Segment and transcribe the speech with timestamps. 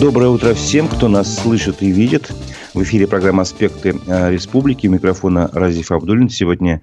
[0.00, 2.32] Доброе утро всем, кто нас слышит и видит.
[2.72, 4.86] В эфире программа «Аспекты э, республики».
[4.86, 6.28] У микрофона Разиф Абдулин.
[6.28, 6.80] Сегодня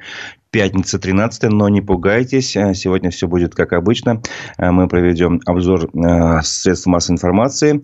[0.49, 2.55] Пятница 13 но не пугайтесь.
[2.55, 4.21] Э, сегодня все будет как обычно.
[4.57, 5.89] Э, мы проведем обзор
[6.43, 7.81] средств массовой информации.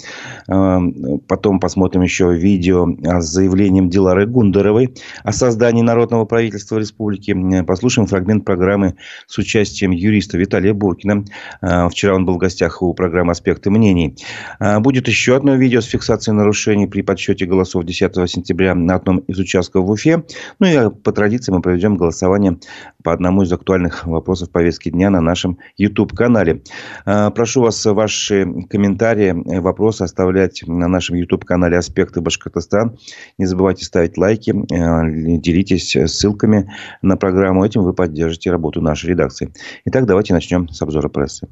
[1.27, 2.87] Потом посмотрим еще видео
[3.21, 4.93] с заявлением Дилары Гундеровой
[5.23, 7.63] о создании Народного правительства республики.
[7.63, 8.95] Послушаем фрагмент программы
[9.27, 11.25] с участием юриста Виталия Буркина.
[11.89, 14.17] Вчера он был в гостях у программы «Аспекты мнений».
[14.79, 19.39] Будет еще одно видео с фиксацией нарушений при подсчете голосов 10 сентября на одном из
[19.39, 20.23] участков в Уфе.
[20.59, 22.57] Ну и по традиции мы проведем голосование
[23.03, 26.63] по одному из актуальных вопросов повестки дня на нашем YouTube-канале.
[27.05, 32.97] А, прошу вас ваши комментарии, вопросы оставлять на нашем YouTube-канале «Аспекты Башкортостан».
[33.37, 36.71] Не забывайте ставить лайки, э, делитесь ссылками
[37.01, 37.63] на программу.
[37.63, 39.53] Этим вы поддержите работу нашей редакции.
[39.85, 41.47] Итак, давайте начнем с обзора прессы.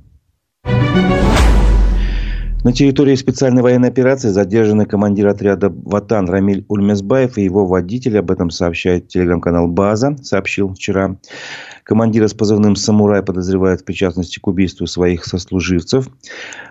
[2.63, 8.19] На территории специальной военной операции задержаны командир отряда «Ватан» Рамиль Ульмезбаев и его водитель.
[8.19, 11.17] Об этом сообщает телеграм-канал «База», сообщил вчера.
[11.83, 16.07] Командира с позывным «Самурай» подозревают в причастности к убийству своих сослуживцев.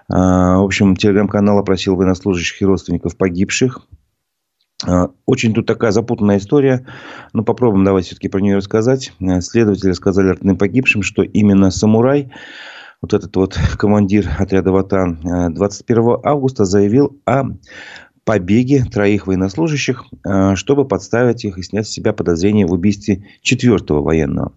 [0.09, 3.81] А, в общем, телеграм-канал опросил военнослужащих и родственников погибших.
[4.87, 6.87] А, очень тут такая запутанная история.
[7.33, 9.13] Но попробуем давайте все-таки про нее рассказать.
[9.41, 12.31] Следователи сказали родным погибшим, что именно «Самурай»
[13.01, 17.45] вот этот вот командир отряда «Ватан» 21 э, августа заявил о
[18.25, 24.03] побеге троих военнослужащих, э, чтобы подставить их и снять с себя подозрения в убийстве четвертого
[24.03, 24.53] военного.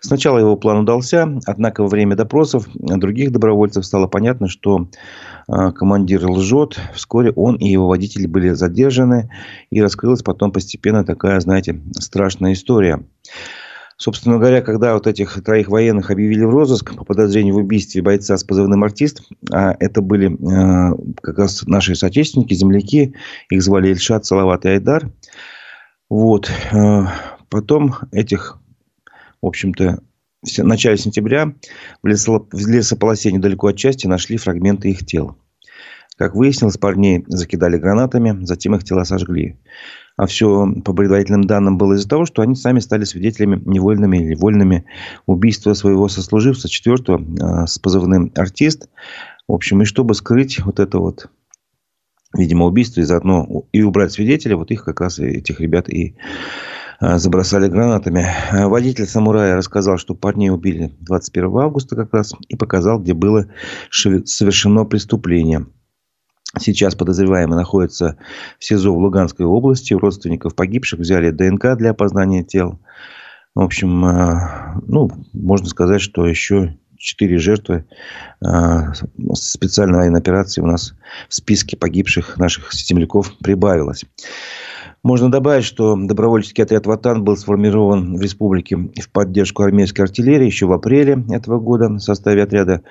[0.00, 4.88] Сначала его план удался, однако во время допросов других добровольцев стало понятно, что
[5.46, 6.80] э, командир лжет.
[6.94, 9.30] Вскоре он и его водитель были задержаны,
[9.70, 13.04] и раскрылась потом постепенно такая, знаете, страшная история.
[14.02, 18.36] Собственно говоря, когда вот этих троих военных объявили в розыск по подозрению в убийстве бойца
[18.36, 19.22] с позывным «Артист»,
[19.52, 23.14] а это были э, как раз наши соотечественники, земляки,
[23.48, 25.08] их звали Ильшат, Салават и Айдар.
[26.10, 26.50] Вот.
[26.72, 27.04] Э,
[27.48, 28.58] потом этих,
[29.40, 30.00] в общем-то,
[30.42, 31.54] в начале сентября
[32.02, 35.36] в, лесополосе недалеко от части нашли фрагменты их тел.
[36.16, 39.58] Как выяснилось, парней закидали гранатами, затем их тела сожгли.
[40.16, 44.34] А все по предварительным данным было из-за того, что они сами стали свидетелями невольными или
[44.34, 44.84] вольными
[45.26, 48.88] убийства своего сослуживца четвертого а, с позывным «Артист».
[49.48, 51.30] В общем, и чтобы скрыть вот это вот,
[52.36, 56.16] видимо, убийство и заодно и убрать свидетеля, вот их как раз этих ребят и
[57.00, 58.26] а, забросали гранатами.
[58.52, 63.46] Водитель самурая рассказал, что парней убили 21 августа как раз и показал, где было
[63.90, 65.66] совершено преступление–
[66.58, 68.18] Сейчас подозреваемый находится
[68.58, 69.94] в СИЗО в Луганской области.
[69.94, 72.78] У родственников погибших взяли ДНК для опознания тел.
[73.54, 77.86] В общем, э, ну, можно сказать, что еще четыре жертвы
[78.44, 78.48] э,
[79.34, 80.94] специальной военной операции у нас
[81.28, 84.04] в списке погибших наших земляков прибавилось.
[85.04, 90.66] Можно добавить, что добровольческий отряд «Ватан» был сформирован в республике в поддержку армейской артиллерии еще
[90.66, 91.88] в апреле этого года.
[91.88, 92.82] В составе отряда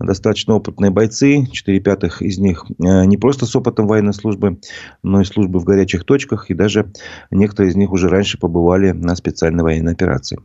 [0.00, 1.46] достаточно опытные бойцы.
[1.52, 4.58] Четыре пятых из них э, не просто с опытом военной службы,
[5.04, 6.50] но и службы в горячих точках.
[6.50, 6.92] И даже
[7.30, 10.40] некоторые из них уже раньше побывали на специальной военной операции.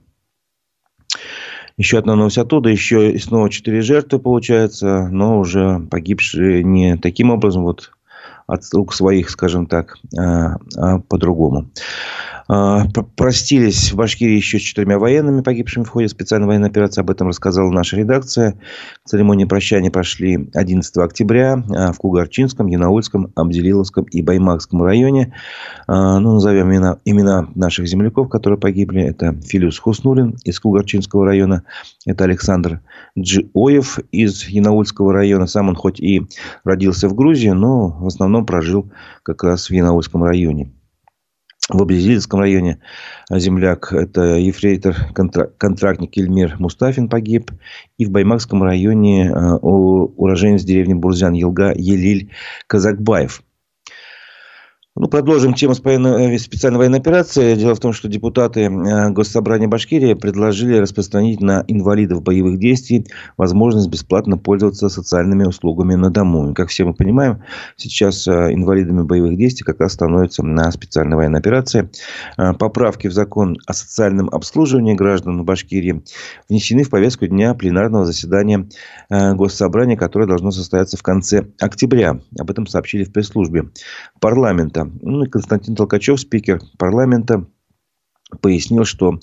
[1.76, 2.70] Еще одна новость оттуда.
[2.70, 7.64] Еще и снова четыре жертвы получается, но уже погибшие не таким образом.
[7.64, 7.94] Вот
[8.48, 11.70] от рук своих, скажем так, а, а по-другому.
[12.48, 12.86] А,
[13.16, 17.02] простились в Башкирии еще с четырьмя военными, погибшими в ходе специальной военной операции.
[17.02, 18.60] Об этом рассказала наша редакция.
[19.04, 25.34] Церемонии прощания прошли 11 октября в Кугарчинском, Янаульском, Абделиловском и Баймакском районе.
[25.88, 29.02] Ну, назовем имена, имена наших земляков, которые погибли.
[29.02, 31.64] Это Филюс Хуснулин из Кугарчинского района.
[32.06, 32.82] Это Александр
[33.18, 35.48] Джиоев из Янаульского района.
[35.48, 36.28] Сам он хоть и
[36.64, 38.92] родился в Грузии, но в основном прожил
[39.24, 40.72] как раз в Янаульском районе.
[41.68, 42.80] В Обрезильском районе
[43.32, 44.96] земляк– это ефрейтор,
[45.58, 47.52] контрактник Ильмир Мустафин погиб.
[47.98, 52.32] И в Баймакском районе э, уроженец деревни Бурзян-Елга Елиль
[52.68, 53.42] Казакбаев.
[54.98, 57.56] Ну, продолжим тему э, специальной военной операции.
[57.56, 63.06] Дело в том, что депутаты э, Госсобрания Башкирии предложили распространить на инвалидов боевых действий
[63.36, 66.54] возможность бесплатно пользоваться социальными услугами на дому.
[66.54, 67.44] Как все мы понимаем,
[67.76, 71.90] сейчас э, инвалидами боевых действий как раз становятся на специальной военной операции.
[72.38, 76.04] Поправки в закон о социальном обслуживании граждан Башкирии
[76.48, 78.70] внесены в повестку дня пленарного заседания
[79.10, 82.22] Госсобрания, которое должно состояться в конце октября.
[82.40, 83.72] Об этом сообщили в пресс-службе
[84.22, 84.85] парламента.
[85.02, 87.46] Ну и Константин Толкачев, спикер парламента,
[88.42, 89.20] пояснил, что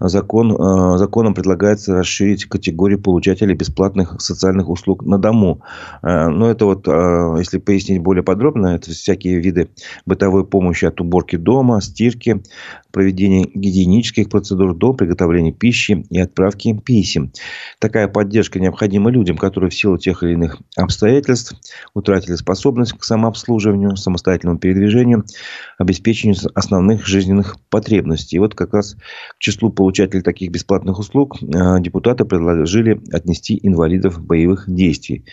[0.00, 5.60] закон, э, законом предлагается расширить категорию получателей бесплатных социальных услуг на дому.
[6.02, 9.70] Э, но это вот, э, если пояснить более подробно, это всякие виды
[10.06, 12.42] бытовой помощи от уборки дома, стирки,
[12.94, 17.32] проведения гигиенических процедур до приготовления пищи и отправки писем.
[17.80, 21.54] Такая поддержка необходима людям, которые в силу тех или иных обстоятельств
[21.92, 25.24] утратили способность к самообслуживанию, самостоятельному передвижению,
[25.76, 28.38] обеспечению основных жизненных потребностей.
[28.44, 34.64] Вот как раз к числу получателей таких бесплатных услуг э, депутаты предложили отнести инвалидов боевых
[34.66, 35.24] действий.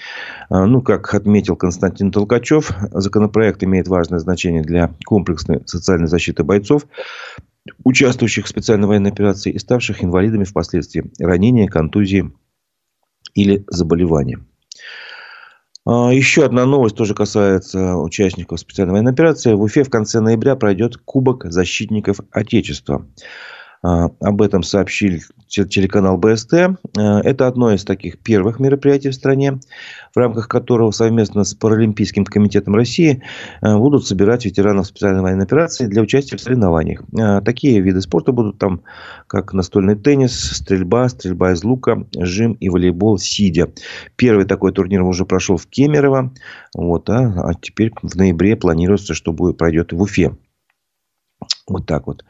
[0.49, 6.87] Э, ну, как отметил Константин Толкачев, законопроект имеет важное значение для комплексной социальной защиты бойцов,
[7.83, 12.31] участвующих в специальной военной операции и ставших инвалидами впоследствии ранения, контузии
[13.33, 14.39] или заболевания.
[15.93, 19.53] А, еще одна новость тоже касается участников специальной военной операции.
[19.53, 23.05] В Уфе в конце ноября пройдет Кубок защитников Отечества.
[23.83, 26.53] А, об этом сообщили телеканал БСТ.
[26.53, 29.59] А, это одно из таких первых мероприятий в стране,
[30.13, 33.23] в рамках которого совместно с Паралимпийским комитетом России
[33.61, 37.03] а, будут собирать ветеранов специальной военной операции для участия в соревнованиях.
[37.43, 38.83] Такие виды спорта будут там,
[39.25, 43.71] как настольный теннис, стрельба, стрельба из лука, жим и волейбол сидя.
[44.15, 46.33] Первый такой турнир уже прошел в Кемерово,
[46.75, 50.35] вот, а, а теперь в ноябре планируется, что будет, пройдет в Уфе.
[51.67, 52.23] Вот так вот.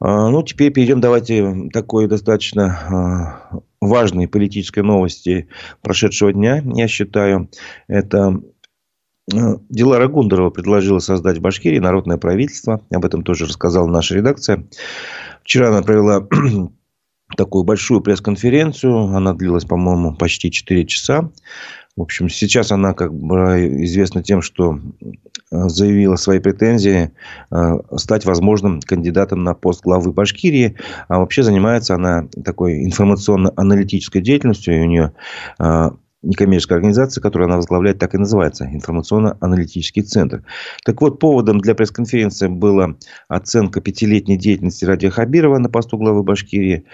[0.00, 5.48] А, ну, теперь перейдем, давайте, такой достаточно а, важной политической новости
[5.82, 7.50] прошедшего дня, я считаю.
[7.88, 8.40] Это
[9.32, 12.82] а, Дилара Гундарова предложила создать в Башкирии народное правительство.
[12.90, 14.66] Об этом тоже рассказала наша редакция.
[15.42, 16.28] Вчера она провела
[17.36, 19.16] такую большую пресс-конференцию.
[19.16, 21.30] Она длилась, по-моему, почти 4 часа.
[21.96, 24.78] В общем, сейчас она как бы известна тем, что
[25.52, 27.12] Э, заявила свои претензии
[27.52, 30.76] э, стать возможным кандидатом на пост главы Башкирии.
[31.08, 34.76] А вообще занимается она такой информационно-аналитической деятельностью.
[34.76, 35.12] И у нее
[36.22, 40.42] некоммерческая организация, которую она возглавляет, так и называется– информационно-аналитический центр.
[40.84, 42.96] Так вот, поводом для пресс-конференции была
[43.28, 46.84] оценка пятилетней деятельности Радия Хабирова на посту главы Башкирии.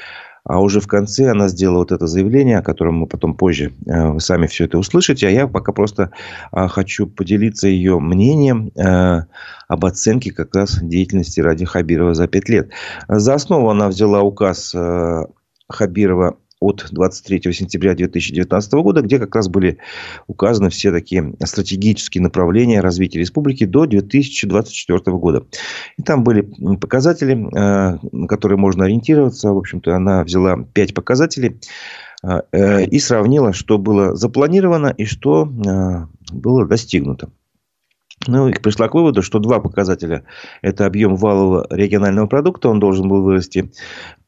[0.44, 4.08] А уже в конце она сделала вот это заявление, о котором мы потом позже э,
[4.08, 5.28] вы сами все это услышите.
[5.28, 6.10] А я пока просто
[6.52, 9.22] э, хочу поделиться ее мнением э,
[9.68, 12.70] об оценке как раз деятельности Ради Хабирова за пять лет.
[13.08, 14.74] За основу она взяла указ
[15.68, 19.78] Хабирова от 23 сентября 2019 года, где как раз были
[20.26, 25.44] указаны все такие стратегические направления развития республики до 2024 года.
[25.98, 26.42] И там были
[26.76, 29.52] показатели, э, на которые можно ориентироваться.
[29.52, 31.60] В общем-то, она взяла 5 показателей
[32.22, 35.48] э, э, и сравнила, что было запланировано и что
[36.32, 37.30] было достигнуто.
[38.26, 40.24] Ну, и пришла к выводу, что два показателя–
[40.62, 43.72] это объем валового регионального продукта, он должен был вырасти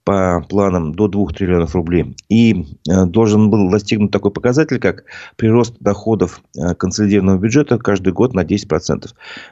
[0.05, 2.15] по планам до 2 триллионов рублей.
[2.29, 5.05] И э, должен был достигнуть такой показатель, как
[5.37, 9.09] прирост доходов э, консолидированного бюджета каждый год на 10%.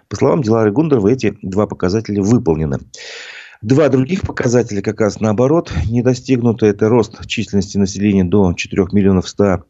[0.08, 2.80] По словам Дилары Гундаровой, эти два показателя выполнены.
[3.62, 6.66] Два других показателя как раз наоборот не достигнуты.
[6.66, 9.64] Это рост численности населения до 4 миллионов 100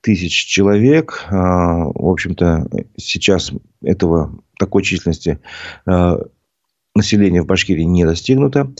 [0.00, 1.26] тысяч человек.
[1.30, 2.66] А, в общем-то,
[2.96, 3.52] сейчас
[3.82, 5.40] этого такой численности
[5.86, 6.18] а,
[7.00, 8.72] населения в Башкирии не достигнуто.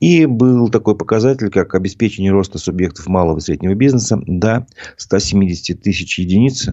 [0.00, 6.18] И был такой показатель, как обеспечение роста субъектов малого и среднего бизнеса до 170 тысяч
[6.18, 6.68] единиц.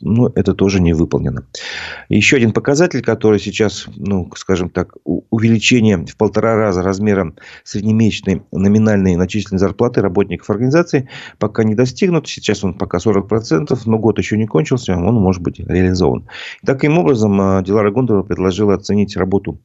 [0.00, 1.46] Ну, это тоже не выполнено.
[2.08, 7.32] Еще один показатель, который сейчас, ну, скажем так, увеличение в полтора раза размера
[7.64, 11.08] среднемесячной номинальной начисленной зарплаты работников организации
[11.38, 12.28] пока не достигнут.
[12.28, 16.26] Сейчас он пока 40%, но год еще не кончился, он может быть реализован.
[16.66, 19.60] Таким образом, а, Дилара Гондорова предложила оценить работу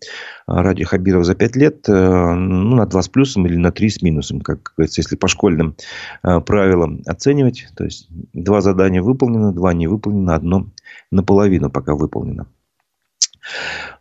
[0.67, 3.89] а, Ради Хабирова за 5 лет э, ну, на 2 с плюсом или на 3
[3.89, 5.75] с минусом, как говорится, если по школьным
[6.24, 7.67] э, правилам оценивать.
[7.75, 10.67] То есть, два задания выполнено, два не выполнено, одно
[11.12, 12.47] наполовину пока выполнено.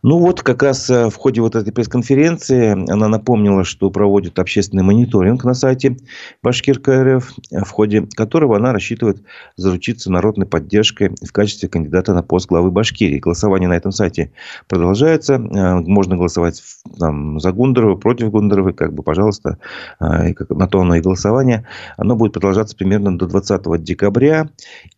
[0.03, 4.83] Ну вот, как раз э, в ходе вот этой пресс-конференции она напомнила, что проводит общественный
[4.83, 5.97] мониторинг на сайте
[6.43, 9.21] Башкирка РФ, в ходе которого она рассчитывает
[9.55, 13.19] заручиться народной поддержкой в качестве кандидата на пост главы Башкирии.
[13.19, 14.31] Голосование на этом сайте
[14.67, 15.35] продолжается.
[15.35, 16.61] Э, можно голосовать
[16.99, 19.57] там, за Гундарова, против Гундаровой, как бы, пожалуйста,
[19.99, 21.65] э, на то оно и голосование.
[21.97, 24.49] Оно будет продолжаться примерно до 20 декабря.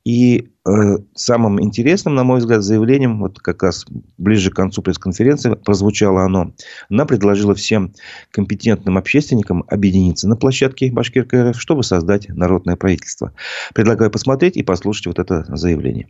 [0.03, 3.85] И самым интересным, на мой взгляд, заявлением, вот как раз
[4.17, 6.53] ближе к концу пресс-конференции прозвучало оно,
[6.89, 7.93] она предложила всем
[8.31, 13.33] компетентным общественникам объединиться на площадке Башкирка РФ, чтобы создать народное правительство.
[13.73, 16.07] Предлагаю посмотреть и послушать вот это заявление.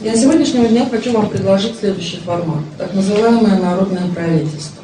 [0.00, 2.62] Я сегодняшнего дня хочу вам предложить следующий формат.
[2.78, 4.82] Так называемое народное правительство.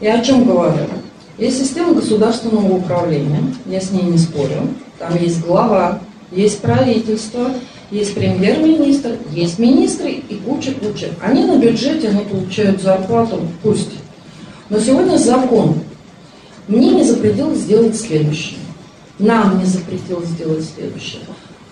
[0.00, 0.86] Я о чем говорю?
[1.38, 4.68] Есть система государственного управления, я с ней не спорю.
[4.98, 6.00] Там есть глава,
[6.30, 7.52] есть правительство,
[7.90, 11.08] есть премьер-министр, есть министры и куча-куча.
[11.22, 13.92] Они на бюджете, они получают зарплату, пусть.
[14.68, 15.80] Но сегодня закон
[16.66, 18.58] мне не запретил сделать следующее.
[19.18, 21.22] Нам не запретил сделать следующее.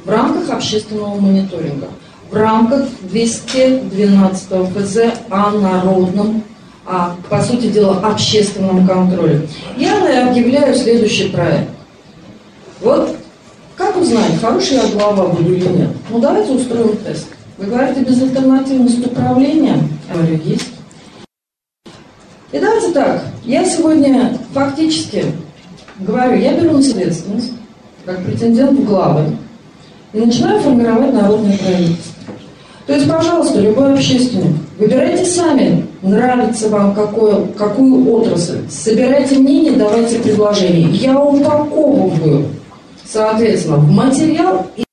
[0.04, 1.88] В рамках общественного мониторинга,
[2.30, 4.98] в рамках 212 ФЗ
[5.28, 6.42] о народном,
[6.86, 11.68] а, по сути дела, общественном контроле, я объявляю следующий проект.
[12.80, 13.15] Вот
[14.06, 15.90] узнать, хороший я глава буду или нет?
[16.10, 17.26] Ну, давайте устроим тест.
[17.58, 19.78] Вы говорите, безальтернативность управления?
[20.08, 20.68] Я говорю, есть.
[22.52, 25.24] И давайте так, я сегодня фактически
[25.98, 26.82] говорю, я беру на
[28.04, 29.24] как претендент в главы,
[30.12, 32.12] и начинаю формировать народное правительство.
[32.86, 40.20] То есть, пожалуйста, любой общественник, выбирайте сами, нравится вам какое, какую отрасль, собирайте мнение, давайте
[40.20, 40.88] предложения.
[40.90, 42.46] Я упаковываю
[43.10, 44.84] соответственно, в материал и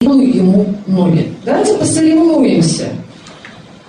[0.00, 1.32] ему ноги.
[1.44, 2.88] Давайте посоревнуемся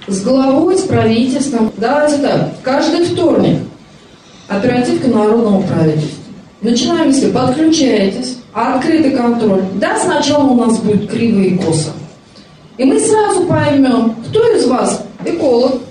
[0.08, 1.72] с главой, с правительством.
[1.78, 3.60] Давайте так, каждый вторник
[4.48, 6.24] оперативка народного правительства.
[6.62, 9.64] Начинаем, если подключаетесь, открытый контроль.
[9.76, 11.92] Да, сначала у нас будет криво и косо.
[12.78, 15.82] И мы сразу поймем, кто из вас эколог,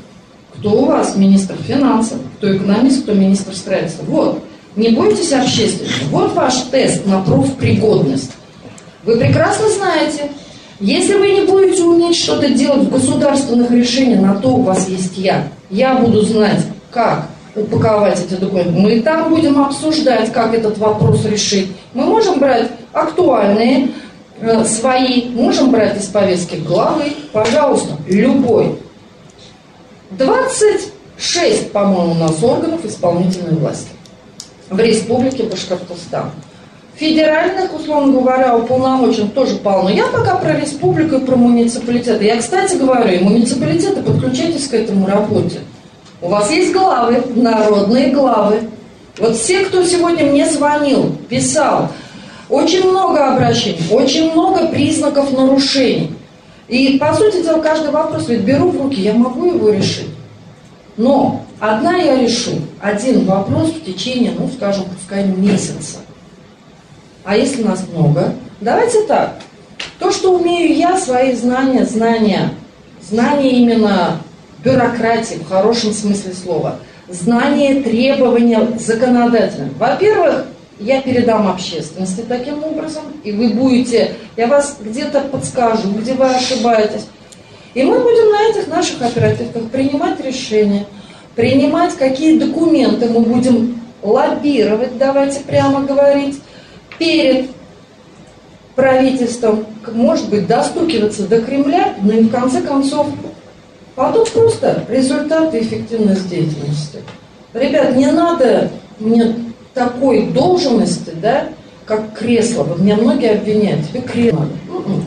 [0.58, 4.04] кто у вас министр финансов, кто экономист, кто министр строительства.
[4.04, 4.44] Вот.
[4.76, 6.04] Не бойтесь общественности.
[6.10, 8.32] Вот ваш тест на профпригодность.
[9.04, 10.30] Вы прекрасно знаете,
[10.80, 15.16] если вы не будете уметь что-то делать в государственных решениях, на то у вас есть
[15.16, 15.48] я.
[15.70, 18.72] Я буду знать, как упаковать эти документы.
[18.72, 21.68] Мы там будем обсуждать, как этот вопрос решить.
[21.92, 23.90] Мы можем брать актуальные,
[24.40, 28.76] э, свои, можем брать из повестки главы, пожалуйста, любой.
[30.10, 33.88] 26, по-моему, у нас органов исполнительной власти
[34.70, 36.30] в Республике Башкортостан.
[36.96, 39.90] Федеральных, условно говоря, уполномочен тоже полно.
[39.90, 42.24] Я пока про республику и про муниципалитеты.
[42.24, 45.60] Я, кстати, говорю, и муниципалитеты, подключайтесь к этому работе.
[46.22, 48.60] У вас есть главы, народные главы.
[49.18, 51.88] Вот все, кто сегодня мне звонил, писал,
[52.48, 56.12] очень много обращений, очень много признаков нарушений.
[56.68, 60.08] И, по сути дела, каждый вопрос ведь беру в руки, я могу его решить.
[60.96, 62.52] Но одна я решу,
[62.84, 66.00] один вопрос в течение, ну, скажем, пускай месяца.
[67.24, 68.34] А если нас много?
[68.60, 69.38] Давайте так.
[69.98, 72.50] То, что умею я, свои знания, знания,
[73.00, 74.20] знания именно
[74.62, 76.76] бюрократии в хорошем смысле слова,
[77.08, 79.70] знания, требования законодательные.
[79.78, 80.44] Во-первых,
[80.78, 87.06] я передам общественности таким образом, и вы будете, я вас где-то подскажу, где вы ошибаетесь.
[87.72, 90.84] И мы будем на этих наших оперативках принимать решения,
[91.34, 96.40] принимать, какие документы мы будем лоббировать, давайте прямо говорить,
[96.98, 97.50] перед
[98.74, 103.08] правительством, может быть, достукиваться до Кремля, но и в конце концов
[103.94, 106.98] потом просто результаты эффективности деятельности.
[107.52, 109.36] Ребят, не надо мне
[109.74, 111.48] такой должности, да,
[111.86, 112.64] как кресло.
[112.64, 114.48] Вот меня многие обвиняют, тебе кресло.
[114.68, 115.04] М-м.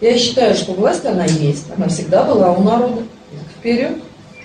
[0.00, 3.02] Я считаю, что власть, она есть, она всегда была у народа.
[3.58, 3.92] Вперед.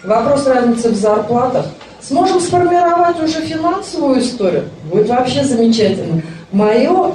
[0.03, 1.65] Вопрос разницы в зарплатах.
[2.01, 4.65] Сможем сформировать уже финансовую историю?
[4.91, 6.21] Будет вообще замечательно.
[6.51, 7.13] Мое,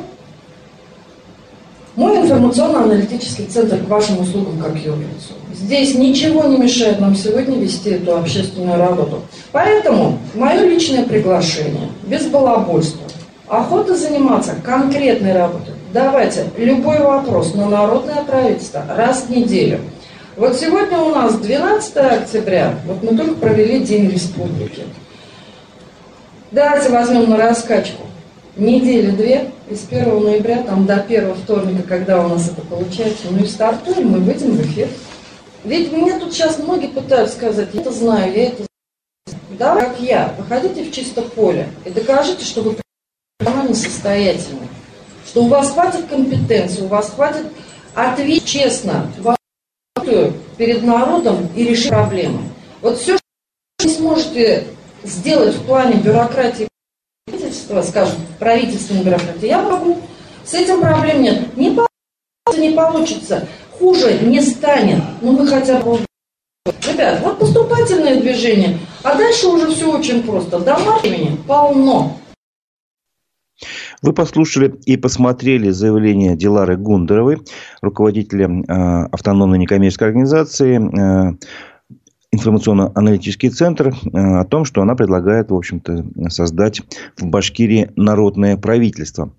[1.94, 5.34] мой информационно-аналитический центр к вашим услугам как юрлицу.
[5.52, 9.20] Здесь ничего не мешает нам сегодня вести эту общественную работу.
[9.52, 13.06] Поэтому мое личное приглашение, без балабольства,
[13.48, 19.80] охота заниматься конкретной работой, Давайте, любой вопрос на народное правительство раз в неделю.
[20.38, 24.84] Вот сегодня у нас 12 октября, вот мы только провели День Республики.
[26.52, 28.06] Давайте возьмем на раскачку.
[28.54, 33.42] Недели две, из 1 ноября там до 1 вторника, когда у нас это получается, ну
[33.42, 34.86] и стартуем, мы выйдем в эфир.
[35.64, 39.42] Ведь мне тут сейчас многие пытаются сказать, я это знаю, я это знаю.
[39.58, 42.76] Да, как я, выходите в чисто поле и докажите, что вы
[43.68, 44.68] несостоятельны
[45.26, 47.44] что у вас хватит компетенции, у вас хватит
[47.94, 49.10] ответить честно
[50.56, 52.40] перед народом и решить проблемы.
[52.80, 53.22] Вот все, что
[53.84, 54.64] вы сможете
[55.04, 56.68] сделать в плане бюрократии
[57.26, 59.98] правительства, скажем, правительственной бюрократии, я могу.
[60.44, 61.56] С этим проблем нет.
[61.56, 63.48] Не получится, не получится.
[63.78, 65.02] Хуже не станет.
[65.20, 65.98] Но мы хотя бы...
[66.86, 68.78] Ребят, вот поступательное движение.
[69.02, 70.58] А дальше уже все очень просто.
[70.58, 72.16] Дома времени полно.
[74.02, 77.38] Вы послушали и посмотрели заявление Дилары Гундеровой,
[77.82, 81.34] руководителя э, автономной некоммерческой организации, э,
[82.30, 86.82] информационно-аналитический центр о том, что она предлагает, в общем-то, создать
[87.16, 89.32] в Башкирии народное правительство.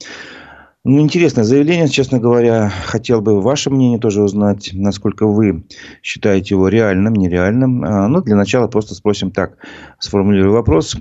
[0.92, 2.74] Ну, интересное заявление, честно говоря.
[2.86, 5.64] Хотел бы ваше мнение тоже узнать, насколько вы
[6.02, 7.86] считаете его реальным, нереальным.
[7.86, 9.58] А, ну, для начала просто спросим так,
[10.00, 10.98] сформулирую вопрос.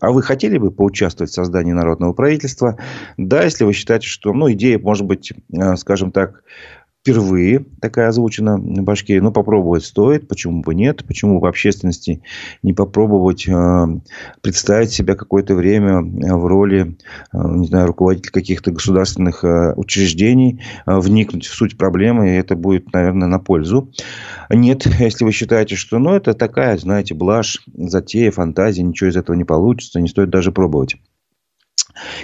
[0.00, 2.78] А вы хотели бы поучаствовать в создании народного правительства?
[3.18, 6.42] Да, если вы считаете, что, ну, идея, может быть, а, скажем так,
[7.00, 9.20] впервые такая озвучена в Башкирии.
[9.20, 10.28] Ну, попробовать стоит.
[10.28, 11.04] Почему бы нет?
[11.06, 12.22] Почему в общественности
[12.62, 13.86] не попробовать э,
[14.42, 16.96] представить себя какое-то время э, в роли,
[17.32, 22.56] э, не знаю, руководителя каких-то государственных э, учреждений, э, вникнуть в суть проблемы, и это
[22.56, 23.90] будет, наверное, на пользу.
[24.50, 29.36] Нет, если вы считаете, что, ну, это такая, знаете, блажь, затея, фантазия, ничего из этого
[29.36, 30.96] не получится, не стоит даже пробовать.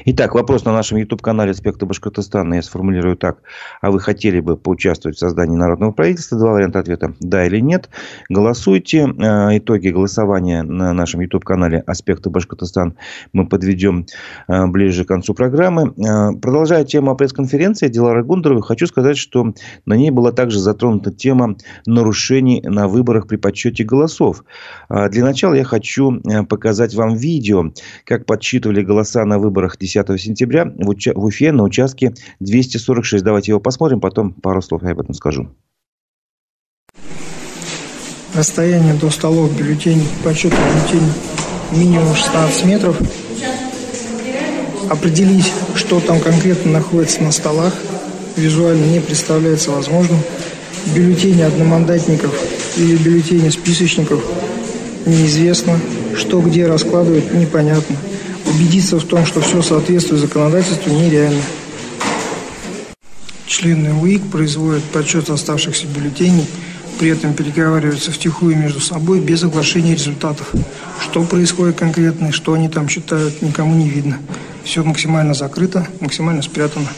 [0.05, 3.39] Итак, вопрос на нашем YouTube-канале «Аспекты Башкортостана» я сформулирую так.
[3.81, 6.39] А вы хотели бы поучаствовать в создании народного правительства?
[6.39, 7.15] Два варианта ответа.
[7.21, 7.89] Да или нет.
[8.29, 9.09] Голосуйте.
[9.19, 12.97] Э, итоги голосования на нашем YouTube-канале «Аспекты Башкортостан»
[13.33, 14.07] мы подведем
[14.49, 15.95] э, ближе к концу программы.
[15.97, 19.55] Э, продолжая тему пресс-конференции Дилары Гундаровой, хочу сказать, что
[19.87, 21.57] на ней была также затронута тема
[21.87, 24.45] нарушений на выборах при подсчете голосов.
[24.89, 27.73] Для начала я хочу показать вам видео,
[28.05, 33.23] как подсчитывали голоса на выборах выборах 10 сентября в, Уфе на участке 246.
[33.23, 35.49] Давайте его посмотрим, потом пару слов я об этом скажу.
[38.35, 41.13] Расстояние до столов бюллетеней, подсчет бюллетеней
[41.71, 43.01] минимум 16 метров.
[44.91, 47.73] Определить, что там конкретно находится на столах,
[48.37, 50.19] визуально не представляется возможным.
[50.95, 52.35] Бюллетени одномандатников
[52.77, 54.23] или бюллетени списочников
[55.07, 55.79] неизвестно.
[56.17, 57.97] Что где раскладывать, непонятно
[58.47, 61.43] убедиться в том, что все соответствует законодательству, нереально.
[63.47, 66.47] Члены УИК производят подсчет оставшихся бюллетеней,
[66.99, 70.53] при этом переговариваются втихую между собой без оглашения результатов.
[71.01, 74.19] Что происходит конкретно, что они там считают, никому не видно.
[74.65, 76.89] Все максимально закрыто, максимально спрятано.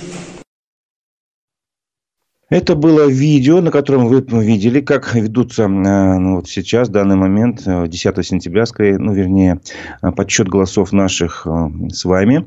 [2.48, 7.16] Это было видео, на котором вы видели, как ведутся э, ну, вот сейчас, в данный
[7.16, 9.60] момент, 10 э, сентября, скорее, ну, вернее,
[10.00, 11.44] э, подсчет голосов наших
[11.92, 12.46] с вами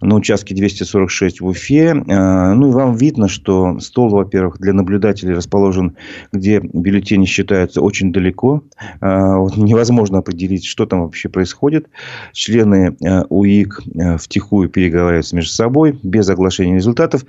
[0.00, 1.94] на участке 246 в Уфе.
[1.94, 5.96] Ну, и вам видно, что стол, во-первых, для наблюдателей расположен,
[6.32, 8.62] где бюллетени считаются очень далеко.
[9.00, 11.88] Вот невозможно определить, что там вообще происходит.
[12.32, 12.96] Члены
[13.28, 13.82] УИК
[14.18, 17.24] втихую переговариваются между собой, без оглашения результатов.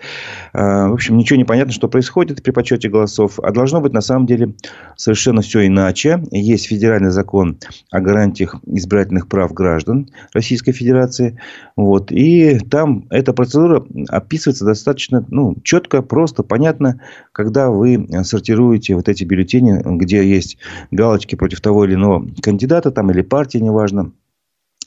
[0.53, 4.01] В общем, ничего не понятно, что происходит происходит при подсчете голосов, а должно быть на
[4.01, 4.53] самом деле
[4.97, 6.21] совершенно все иначе.
[6.31, 7.57] Есть федеральный закон
[7.89, 11.39] о гарантиях избирательных прав граждан Российской Федерации.
[11.77, 16.99] Вот, и там эта процедура описывается достаточно ну, четко, просто, понятно,
[17.31, 20.57] когда вы сортируете вот эти бюллетени, где есть
[20.91, 24.11] галочки против того или иного кандидата там, или партии, неважно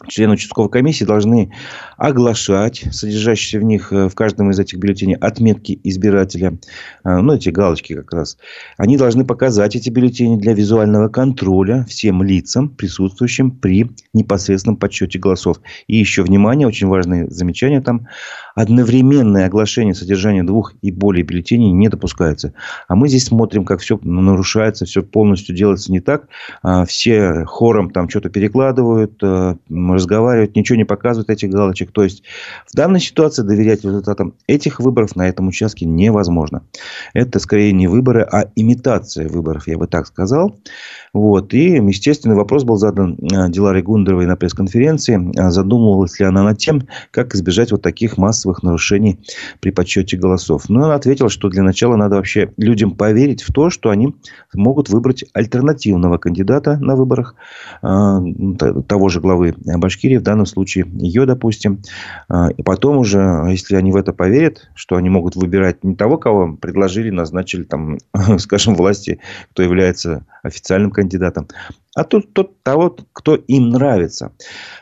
[0.09, 1.53] члены участковой комиссии должны
[1.97, 6.59] оглашать содержащиеся в них, э, в каждом из этих бюллетеней, отметки избирателя,
[7.05, 8.37] э, ну, эти галочки как раз.
[8.77, 15.61] Они должны показать эти бюллетени для визуального контроля всем лицам, присутствующим при непосредственном подсчете голосов.
[15.87, 18.07] И еще, внимание, очень важное замечание там,
[18.55, 22.55] одновременное оглашение содержания двух и более бюллетеней не допускается.
[22.89, 26.29] А мы здесь смотрим, как все нарушается, все полностью делается не так.
[26.63, 31.91] А все хором там что-то перекладывают, э, разговаривают, ничего не показывают этих галочек.
[31.93, 32.23] То есть,
[32.67, 36.63] в данной ситуации доверять результатам этих выборов на этом участке невозможно.
[37.13, 40.57] Это скорее не выборы, а имитация выборов, я бы так сказал.
[41.13, 41.55] Вот.
[41.55, 45.33] И, естественный вопрос был задан э, Диларе Гундеровой на пресс-конференции.
[45.51, 49.19] Задумывалась ли она над тем, как избежать вот таких массовых нарушений
[49.61, 50.69] при подсчете голосов.
[50.69, 54.15] Но она ответила, что для начала надо вообще людям поверить в то, что они
[54.53, 57.35] могут выбрать альтернативного кандидата на выборах
[57.83, 58.19] э,
[58.89, 61.81] того же главы Башкирии, в данном случае ее, допустим.
[62.57, 66.57] И потом уже, если они в это поверят, что они могут выбирать не того, кого
[66.57, 67.99] предложили, назначили, там,
[68.39, 69.21] скажем, власти,
[69.53, 71.49] кто является официальным кандидатом,
[71.95, 74.33] а тут тот того, кто им нравится.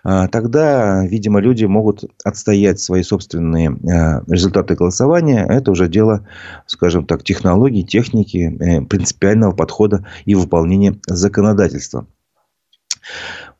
[0.02, 5.46] А, тогда, видимо, люди могут отстоять свои собственные а, результаты голосования.
[5.48, 6.26] Это уже дело,
[6.66, 12.06] скажем так, технологий, техники, э, принципиального подхода и выполнения законодательства.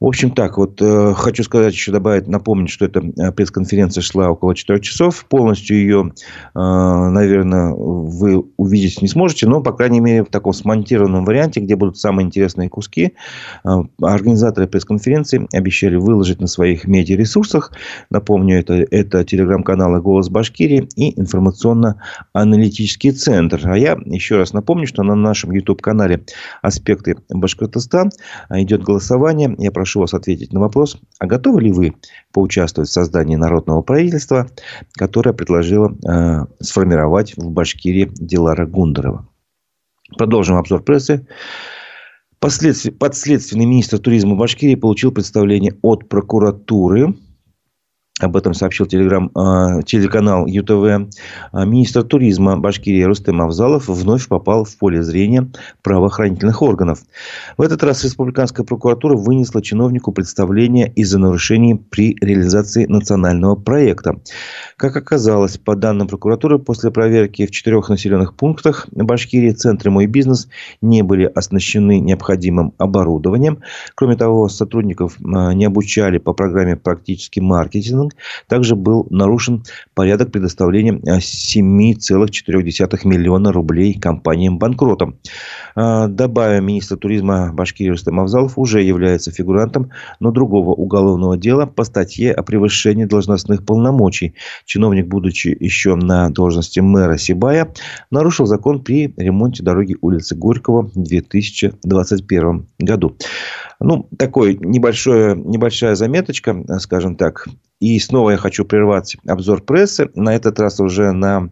[0.03, 4.31] В общем, так, вот э, хочу сказать, еще добавить, напомнить, что эта э, пресс-конференция шла
[4.31, 5.25] около 4 часов.
[5.27, 11.25] Полностью ее, э, наверное, вы увидеть не сможете, но, по крайней мере, в таком смонтированном
[11.25, 13.13] варианте, где будут самые интересные куски,
[13.65, 13.69] э,
[14.03, 17.71] организаторы пресс-конференции обещали выложить на своих медиаресурсах.
[18.11, 23.61] Напомню, это, это телеграм-каналы «Голос Башкирии» и информационно-аналитический центр.
[23.67, 26.25] А я еще раз напомню, что на нашем YouTube-канале
[26.61, 28.11] «Аспекты Башкортостан»
[28.51, 29.55] идет голосование.
[29.59, 31.95] Я прошу прошу вас ответить на вопрос, а готовы ли вы
[32.33, 34.49] поучаствовать в создании народного правительства,
[34.95, 39.29] которое предложила э, сформировать в Башкирии Дилара Гундарова.
[40.17, 41.27] Продолжим обзор прессы.
[42.39, 47.15] Подследственный министр туризма Башкирии получил представление от прокуратуры
[48.23, 51.09] об этом сообщил телеграм, э, телеканал ЮТВ.
[51.53, 55.51] А, министр туризма Башкирии Рустем Авзалов вновь попал в поле зрения
[55.83, 57.01] правоохранительных органов.
[57.57, 64.21] В этот раз республиканская прокуратура вынесла чиновнику представление из-за нарушений при реализации национального проекта.
[64.77, 70.49] Как оказалось, по данным прокуратуры, после проверки в четырех населенных пунктах Башкирии центры «Мой бизнес»
[70.81, 73.59] не были оснащены необходимым оборудованием.
[73.95, 78.12] Кроме того, сотрудников а, не обучали по программе «Практический маркетинг»,
[78.49, 85.19] Также был нарушен порядок предоставления 7,4 э, миллиона рублей компаниям-банкротам.
[85.77, 91.85] Э, добавим, министр туризма Башкирии Рустам Авзалов уже является фигурантом, но другого уголовного дела по
[91.85, 94.35] статье о превышении должностных полномочий.
[94.65, 97.73] Чиновник, будучи еще на должности мэра Сибая,
[98.11, 103.17] нарушил закон при ремонте дороги улицы Горького в 2021 году.
[103.81, 107.49] Ну, такой небольшой, небольшая заметочка, скажем так.
[107.83, 110.09] И снова я хочу прервать обзор прессы.
[110.15, 111.51] На этот раз уже на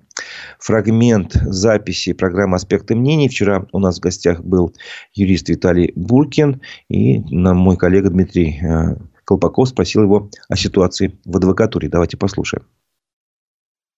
[0.61, 3.29] фрагмент записи программы «Аспекты мнений».
[3.29, 4.73] Вчера у нас в гостях был
[5.13, 6.61] юрист Виталий Буркин.
[6.89, 11.89] И мой коллега Дмитрий э, Колпаков спросил его о ситуации в адвокатуре.
[11.89, 12.65] Давайте послушаем.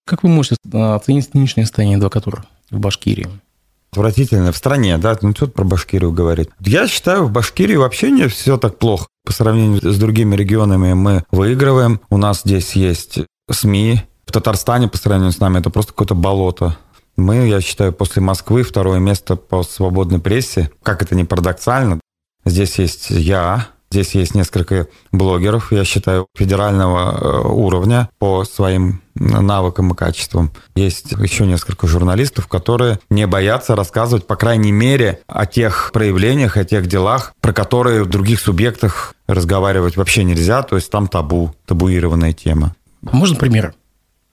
[0.07, 3.29] Как вы можете оценить нынешнее состояние адвокатуры в Башкирии?
[3.92, 6.48] Отвратительно в стране, да, ну что про Башкирию говорить.
[6.61, 9.07] Я считаю, в Башкирии вообще не все так плохо.
[9.24, 12.00] По сравнению с другими регионами мы выигрываем.
[12.09, 14.02] У нас здесь есть СМИ.
[14.24, 16.76] В Татарстане по сравнению с нами это просто какое-то болото.
[17.16, 20.70] Мы, я считаю, после Москвы второе место по свободной прессе.
[20.83, 22.00] Как это не парадоксально.
[22.46, 29.92] Здесь есть я, Здесь есть несколько блогеров, я считаю, федерального э, уровня по своим навыкам
[29.92, 30.50] и качествам.
[30.74, 36.64] Есть еще несколько журналистов, которые не боятся рассказывать, по крайней мере, о тех проявлениях, о
[36.64, 42.33] тех делах, про которые в других субъектах разговаривать вообще нельзя, то есть там табу, табуированная
[42.33, 42.74] тема.
[43.02, 43.74] Можно пример?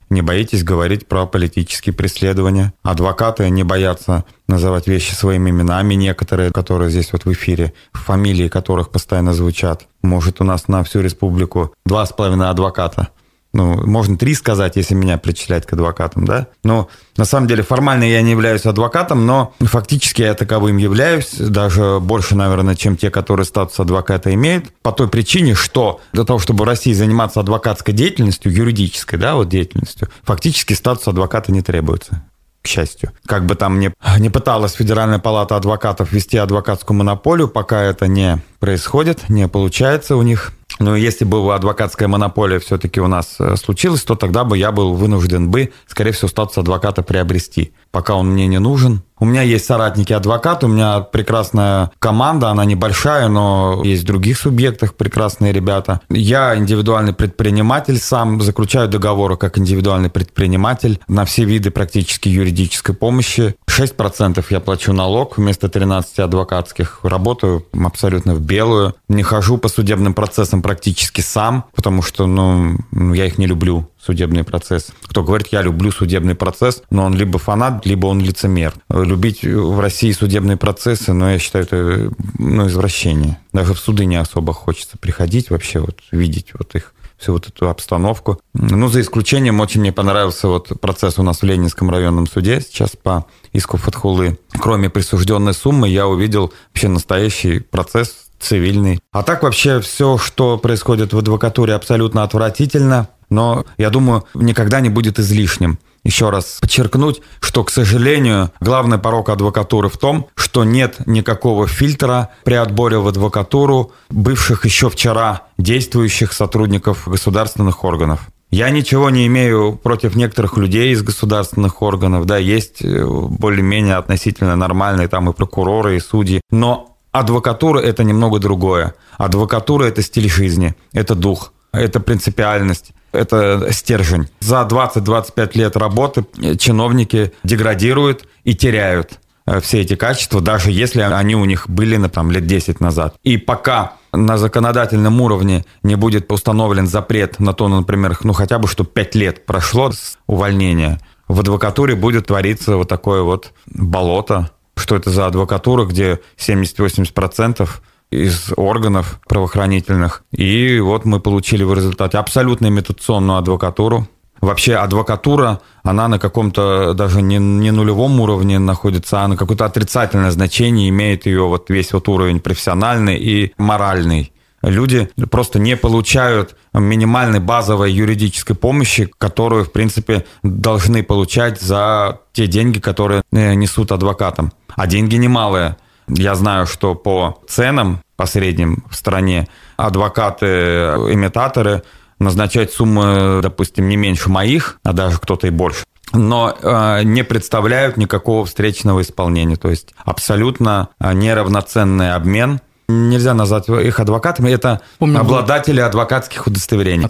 [0.09, 2.73] Не боитесь говорить про политические преследования.
[2.83, 8.89] Адвокаты не боятся называть вещи своими именами, некоторые, которые здесь вот в эфире, фамилии которых
[8.89, 9.87] постоянно звучат.
[10.01, 13.09] Может, у нас на всю республику два с половиной адвоката
[13.51, 16.47] ну, можно три сказать, если меня причислять к адвокатам, да.
[16.63, 21.99] Но на самом деле формально я не являюсь адвокатом, но фактически я таковым являюсь, даже
[21.99, 26.63] больше, наверное, чем те, которые статус адвоката имеют, по той причине, что для того, чтобы
[26.63, 32.23] в России заниматься адвокатской деятельностью, юридической, да, вот деятельностью, фактически статус адвоката не требуется
[32.61, 33.11] к счастью.
[33.25, 38.41] Как бы там ни, не пыталась Федеральная палата адвокатов вести адвокатскую монополию, пока это не
[38.59, 44.03] происходит, не получается у них но если бы адвокатская монополия все-таки у нас э, случилась,
[44.03, 47.73] то тогда бы я был вынужден бы, скорее всего, статус адвоката приобрести.
[47.91, 52.63] Пока он мне не нужен, у меня есть соратники адвокаты, у меня прекрасная команда, она
[52.63, 55.99] небольшая, но есть в других субъектах прекрасные ребята.
[56.09, 63.55] Я индивидуальный предприниматель, сам заключаю договоры как индивидуальный предприниматель на все виды практически юридической помощи.
[63.69, 66.99] 6% я плачу налог вместо 13 адвокатских.
[67.03, 68.95] Работаю абсолютно в белую.
[69.09, 72.77] Не хожу по судебным процессам практически сам, потому что ну,
[73.15, 74.89] я их не люблю судебный процесс.
[75.07, 78.75] Кто говорит, я люблю судебный процесс, но он либо фанат, либо он лицемер.
[78.87, 83.39] Любить в России судебные процессы, но я считаю, это ну, извращение.
[83.51, 87.67] Даже в суды не особо хочется приходить, вообще вот видеть вот их всю вот эту
[87.67, 88.39] обстановку.
[88.53, 92.91] Ну, за исключением очень мне понравился вот процесс у нас в Ленинском районном суде сейчас
[92.91, 94.37] по иску Фатхулы.
[94.51, 98.99] Кроме присужденной суммы, я увидел вообще настоящий процесс цивильный.
[99.11, 104.89] А так вообще все, что происходит в адвокатуре, абсолютно отвратительно но, я думаю, никогда не
[104.89, 105.79] будет излишним.
[106.03, 112.29] Еще раз подчеркнуть, что, к сожалению, главный порог адвокатуры в том, что нет никакого фильтра
[112.45, 118.21] при отборе в адвокатуру бывших еще вчера действующих сотрудников государственных органов.
[118.49, 124.55] Я ничего не имею против некоторых людей из государственных органов, да, есть э, более-менее относительно
[124.55, 128.93] нормальные там и прокуроры, и судьи, но Адвокатура– это немного другое.
[129.17, 134.27] Адвокатура– это стиль жизни, это дух, это принципиальность, это стержень.
[134.39, 136.25] За 20-25 лет работы
[136.57, 142.31] чиновники деградируют и теряют э, все эти качества, даже если они у них были там,
[142.31, 143.15] лет 10 назад.
[143.23, 148.67] И пока на законодательном уровне не будет установлен запрет на то, например, ну хотя бы,
[148.67, 154.95] что 5 лет прошло с увольнения, в адвокатуре будет твориться вот такое вот болото, что
[154.95, 157.69] это за адвокатура, где 70-80%
[158.11, 160.23] из органов правоохранительных.
[160.31, 164.07] И вот мы получили в результате абсолютно имитационную адвокатуру.
[164.41, 170.31] Вообще адвокатура, она на каком-то даже не, не нулевом уровне находится, а на какое-то отрицательное
[170.31, 174.31] значение имеет ее вот весь вот уровень профессиональный и моральный.
[174.61, 182.47] Люди просто не получают минимальной базовой юридической помощи, которую, в принципе, должны получать за те
[182.47, 184.51] деньги, которые э, несут адвокатам.
[184.75, 185.77] А деньги немалые.
[186.07, 191.83] Я знаю, что по ценам, по средним в стране, адвокаты-имитаторы
[192.17, 197.97] назначают суммы, допустим, не меньше моих, а даже кто-то и больше но э, не представляют
[197.97, 199.55] никакого встречного исполнения.
[199.55, 207.07] То есть абсолютно э, неравноценный обмен нельзя назвать их адвокатами, это Помню, обладатели адвокатских удостоверений.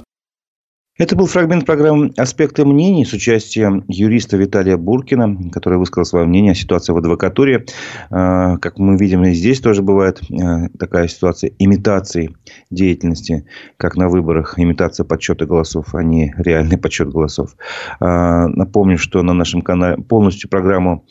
[0.99, 6.51] Это был фрагмент программы «Аспекты мнений» с участием юриста Виталия Буркина, который высказал свое мнение
[6.51, 7.65] о ситуации в адвокатуре.
[8.09, 12.35] А, как мы видим, и здесь тоже бывает а, такая ситуация имитации
[12.69, 13.45] деятельности,
[13.77, 17.55] как на выборах, имитация подсчета голосов, а не реальный подсчет голосов.
[18.01, 21.05] А, напомню, что на нашем канале полностью программу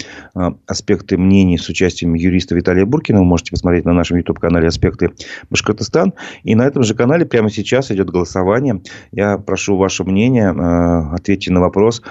[0.67, 5.13] «Аспекты мнений» с участием юриста Виталия Буркина вы можете посмотреть на нашем YouTube-канале «Аспекты
[5.49, 6.13] Башкортостан».
[6.43, 8.83] И на этом же канале прямо сейчас идет голосование.
[9.13, 12.03] Я прошу ваше мнение, э, ответьте на вопрос.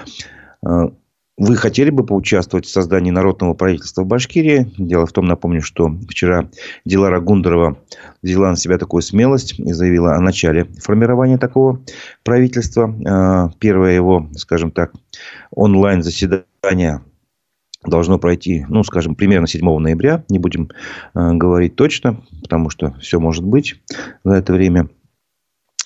[0.66, 0.88] Э,
[1.36, 4.72] вы хотели бы поучаствовать в создании народного правительства в Башкирии?
[4.76, 6.50] Дело в том, напомню, что вчера
[6.84, 7.76] Дилара Гундарова
[8.22, 11.80] взяла на себя такую смелость и заявила о начале формирования такого
[12.24, 12.92] правительства.
[13.06, 14.92] Э, первое его, скажем так,
[15.52, 17.02] онлайн-заседание
[17.86, 20.24] должно пройти, ну, скажем, примерно 7 ноября.
[20.28, 20.70] Не будем
[21.14, 23.80] говорить точно, потому что все может быть
[24.24, 24.88] за это время.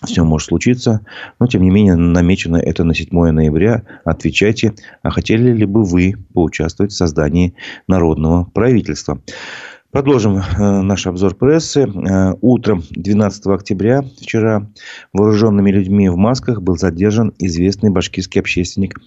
[0.04, 1.06] Все может случиться,
[1.38, 3.84] но тем не менее намечено это на 7 ноября.
[4.04, 7.54] Отвечайте, а хотели ли бы вы поучаствовать в создании
[7.86, 9.20] народного правительства?
[9.92, 11.80] Продолжим э, наш обзор прессы.
[11.82, 14.66] Э, утром 12 октября вчера
[15.12, 18.98] вооруженными людьми в масках был задержан известный башкирский общественник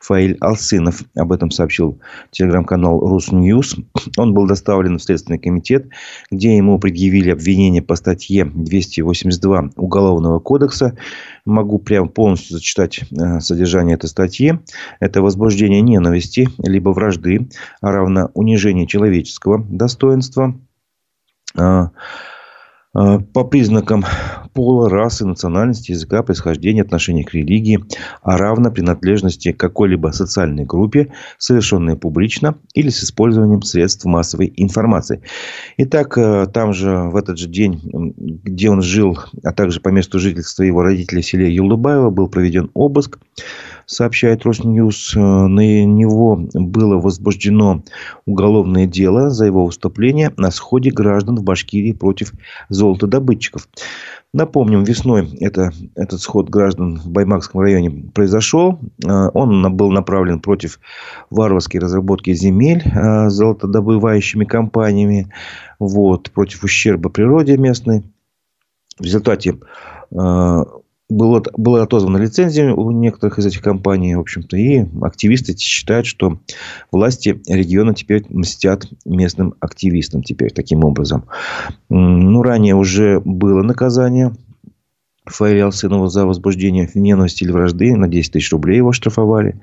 [0.00, 1.00] Фаиль Алсынов.
[1.16, 1.98] Об этом сообщил
[2.30, 3.76] телеграм-канал Русньюз.
[4.18, 5.86] Он был доставлен в Следственный комитет,
[6.30, 10.94] где ему предъявили обвинение по статье 282 Уголовного кодекса
[11.44, 14.58] Могу прямо полностью зачитать э, содержание этой статьи.
[14.98, 17.48] Это возбуждение ненависти, либо вражды,
[17.82, 20.58] а равно унижение человеческого достоинства,
[21.56, 24.06] э, э, по признакам
[24.54, 27.84] пола, расы, национальности, языка, происхождения, отношения к религии,
[28.22, 35.22] а равно принадлежности к какой-либо социальной группе, совершенной публично или с использованием средств массовой информации.
[35.76, 37.80] Итак, э, там же в этот же день,
[38.44, 42.70] где он жил, а также по месту жительства его родителей в селе Юлдубаева, был проведен
[42.74, 43.18] обыск
[43.86, 45.14] сообщает Росньюз.
[45.16, 47.82] Э, на него было возбуждено
[48.26, 52.32] уголовное дело за его выступление на сходе граждан в Башкирии против
[52.68, 53.68] золотодобытчиков.
[54.32, 58.80] Напомним, весной это, этот сход граждан в Баймакском районе произошел.
[59.04, 60.80] Э, он был направлен против
[61.30, 65.30] варварской разработки земель э, золотодобывающими компаниями,
[65.78, 68.02] вот, против ущерба природе местной.
[68.98, 69.56] В результате
[71.08, 76.38] было, была отозвана лицензия у некоторых из этих компаний, в общем-то, и активисты считают, что
[76.90, 81.24] власти региона теперь мстят местным активистам теперь таким образом.
[81.90, 84.34] Ну, ранее уже было наказание
[85.26, 87.96] Фаиля Алсынова за возбуждение ненависти или вражды.
[87.96, 89.60] На 10 тысяч рублей его штрафовали.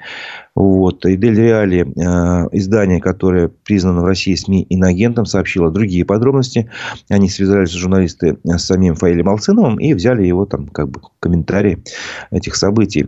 [0.55, 1.05] Вот.
[1.05, 6.69] И Дель Реали, э, издание, которое признано в России СМИ иноагентом, сообщило другие подробности.
[7.09, 11.83] Они связались журналисты с самим Фаилем Алсыновым и взяли его там как бы комментарии
[12.31, 13.07] этих событий.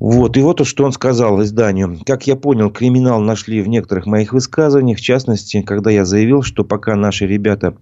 [0.00, 1.98] Вот, и вот что он сказал изданию.
[2.06, 6.64] Как я понял, криминал нашли в некоторых моих высказываниях, в частности, когда я заявил, что
[6.64, 7.76] пока наши ребята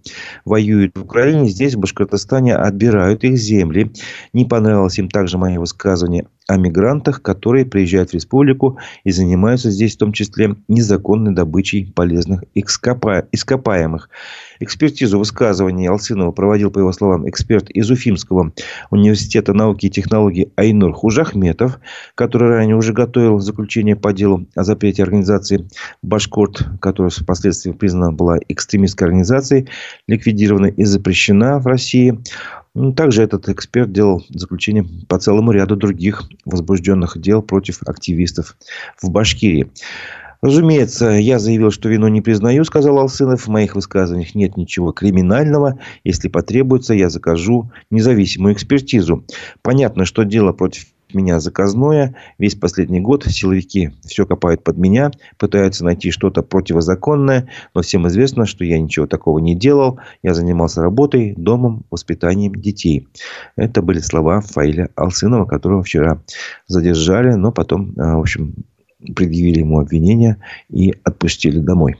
[0.44, 3.92] воюют в Украине, здесь, в Башкортостане, отбирают их земли.
[4.32, 9.94] Не понравилось им также мои высказывания о мигрантах, которые приезжают в республику и занимаются здесь
[9.94, 14.08] в том числе незаконной добычей полезных ископаемых.
[14.58, 18.52] Экспертизу высказываний Алсынова проводил, по его словам, эксперт из Уфимского
[18.90, 21.78] университета науки и технологий Айнур Хужахметов,
[22.14, 25.68] который ранее уже готовил заключение по делу о запрете организации
[26.02, 29.68] Башкорт, которая впоследствии признана была экстремистской организацией,
[30.06, 32.18] ликвидирована и запрещена в России.
[32.96, 38.56] Также этот эксперт делал заключение по целому ряду других возбужденных дел против активистов
[39.00, 39.70] в Башкирии.
[40.40, 43.42] Разумеется, я заявил, что вину не признаю, сказал Алсынов.
[43.42, 45.80] В моих высказываниях нет ничего криминального.
[46.04, 49.24] Если потребуется, я закажу независимую экспертизу.
[49.62, 52.14] Понятно, что дело против меня заказное.
[52.38, 57.48] Весь последний год силовики все копают под меня, пытаются найти что-то противозаконное.
[57.74, 59.98] Но всем известно, что я ничего такого не делал.
[60.22, 63.08] Я занимался работой, домом, воспитанием детей.
[63.56, 66.20] Это были слова Фаиля Алсынова, которого вчера
[66.66, 68.54] задержали, но потом, а, в общем,
[69.14, 71.96] предъявили ему обвинения и отпустили домой.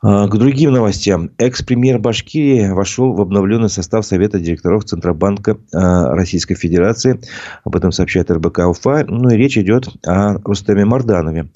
[0.00, 1.30] А, к другим новостям.
[1.38, 7.18] Экс-премьер Башкирии вошел в обновленный состав Совета директоров Центробанка а, Российской Федерации.
[7.64, 9.04] Об этом сообщает РБК Уфа.
[9.08, 11.48] Ну и речь идет о Рустеме Марданове.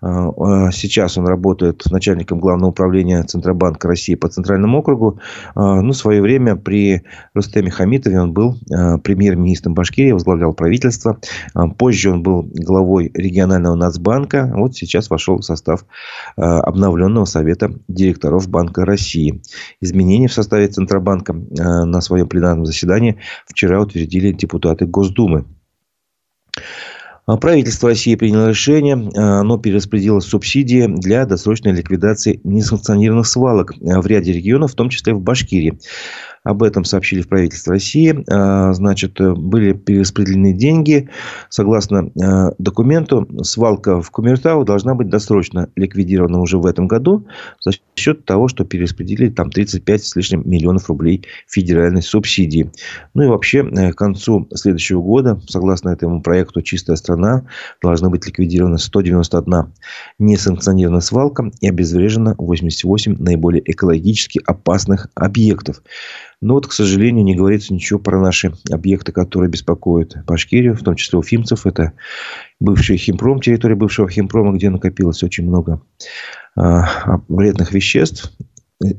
[0.00, 5.18] А, сейчас он работает начальником Главного управления Центробанка России по Центральному округу.
[5.56, 7.02] Ну, в свое время при
[7.34, 8.56] Рустеме Хамитове он был
[9.02, 11.18] премьер-министром Башкирии, возглавлял правительство.
[11.76, 14.52] Позже он был главой регионального Нацбанка.
[14.54, 15.84] Вот сейчас вошел в состав
[16.36, 19.42] обновленного Совета директоров Банка России.
[19.80, 25.46] Изменения в составе Центробанка э, на своем пленарном заседании вчера утвердили депутаты Госдумы.
[27.28, 34.00] А правительство России приняло решение, э, оно перераспределило субсидии для досрочной ликвидации несанкционированных свалок э,
[34.00, 35.78] в ряде регионов, в том числе в Башкирии.
[36.48, 38.24] Об этом сообщили в правительстве России.
[38.26, 41.10] А, значит, были перераспределены деньги.
[41.50, 47.26] Согласно а, документу, свалка в Кумертау должна быть досрочно ликвидирована уже в этом году
[47.60, 52.70] за счет того, что перераспределили там 35 с лишним миллионов рублей федеральной субсидии.
[53.12, 57.44] Ну и вообще, э, к концу следующего года, согласно этому проекту «Чистая страна»,
[57.82, 59.66] должна быть ликвидирована 191
[60.18, 65.82] несанкционированная свалка и обезврежено 88 наиболее экологически опасных объектов.
[66.40, 70.94] Но вот, к сожалению, не говорится ничего про наши объекты, которые беспокоят Башкирию, в том
[70.94, 71.66] числе уфимцев.
[71.66, 71.94] Это
[72.60, 75.82] бывший химпром, территория бывшего химпрома, где накопилось очень много
[76.54, 78.32] а, вредных веществ.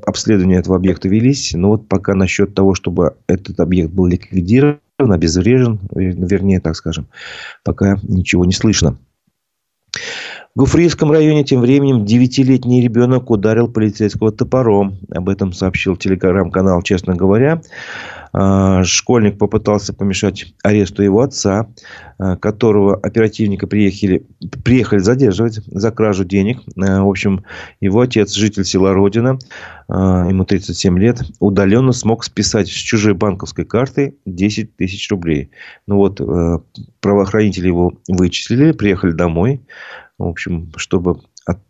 [0.05, 1.53] Обследования этого объекта велись.
[1.53, 7.07] Но вот пока насчет того, чтобы этот объект был ликвидирован, обезврежен, вернее, так скажем,
[7.63, 8.97] пока ничего не слышно.
[10.55, 14.97] В Гуфрийском районе тем временем девятилетний ребенок ударил полицейского топором.
[15.11, 17.61] Об этом сообщил телеграм-канал «Честно говоря».
[18.33, 21.67] А, школьник попытался помешать аресту его отца,
[22.17, 24.25] а, которого оперативника приехали,
[24.63, 26.59] приехали задерживать за кражу денег.
[26.81, 27.43] А, в общем,
[27.79, 29.37] его отец, житель села Родина,
[29.87, 35.49] ему 37 лет, удаленно смог списать с чужой банковской карты 10 тысяч рублей.
[35.87, 36.21] Ну вот,
[37.01, 39.61] правоохранители его вычислили, приехали домой,
[40.19, 41.21] в общем, чтобы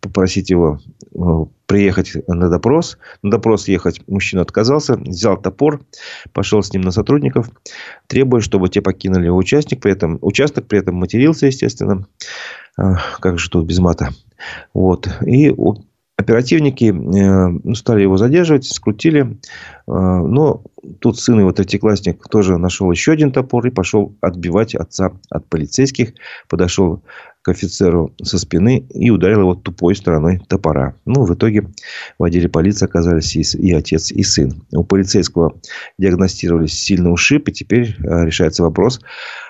[0.01, 0.79] попросить его
[1.15, 2.97] э, приехать на допрос.
[3.21, 5.81] На допрос ехать мужчина отказался, взял топор,
[6.33, 7.49] пошел с ним на сотрудников,
[8.07, 12.07] требуя, чтобы те покинули его участник, при этом, участок, при этом матерился, естественно.
[12.77, 14.09] А, как же тут без мата.
[14.73, 15.07] Вот.
[15.25, 15.53] И
[16.19, 19.39] оперативники э, ну, стали его задерживать, скрутили.
[19.87, 20.63] А, но
[20.99, 26.13] тут сын его, третьеклассник, тоже нашел еще один топор и пошел отбивать отца от полицейских.
[26.49, 27.03] Подошел
[27.51, 30.95] офицеру со спины и ударил его тупой стороной топора.
[31.05, 31.67] Ну, в итоге
[32.17, 34.63] в отделе полиции оказались и, и отец, и сын.
[34.71, 35.59] У полицейского
[35.97, 39.01] диагностировались сильный ушиб, и теперь а, решается вопрос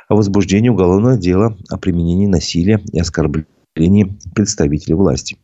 [0.08, 5.38] о возбуждении уголовного дела о применении насилия и оскорблении представителей власти.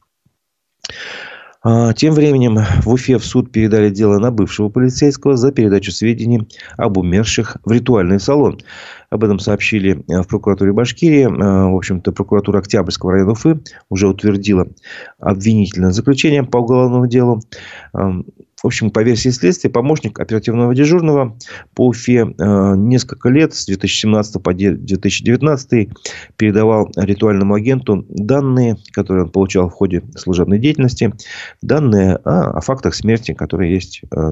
[1.68, 6.48] А, тем временем в Уфе в суд передали дело на бывшего полицейского за передачу сведений
[6.78, 8.60] об умерших в ритуальный салон.
[9.10, 11.24] Об этом сообщили э, в прокуратуре Башкирии.
[11.24, 14.68] Э, в общем-то, прокуратура Октябрьского района Уфы уже утвердила
[15.18, 17.42] обвинительное заключение по уголовному делу.
[18.66, 21.38] В общем, по версии следствия, помощник оперативного дежурного
[21.76, 25.90] по Уфе э, несколько лет, с 2017 по 2019,
[26.36, 31.14] передавал ритуальному агенту данные, которые он получал в ходе служебной деятельности,
[31.62, 34.32] данные о, о фактах смерти, которые, есть, э,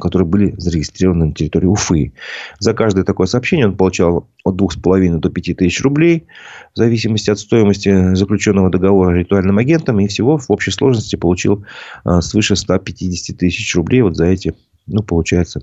[0.00, 2.14] которые были зарегистрированы на территории Уфы.
[2.60, 6.26] За каждое такое сообщение он получал от 2,5 до 5 тысяч рублей,
[6.74, 11.64] в зависимости от стоимости заключенного договора ритуальным агентом, и всего в общей сложности получил
[12.04, 14.54] э, свыше 150 тысяч тысяч рублей вот за эти,
[14.86, 15.62] ну, получается,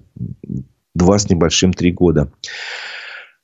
[0.96, 2.32] два с небольшим, три года.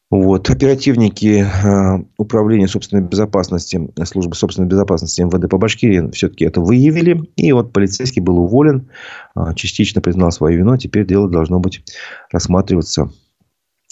[0.10, 0.50] Вот.
[0.50, 7.30] Оперативники э, управления собственной безопасности, службы собственной безопасности МВД по Башкирии все-таки это выявили.
[7.36, 8.90] И вот полицейский был уволен,
[9.36, 10.78] э, частично признал свою вину.
[10.78, 11.84] Теперь дело должно быть
[12.32, 13.12] рассматриваться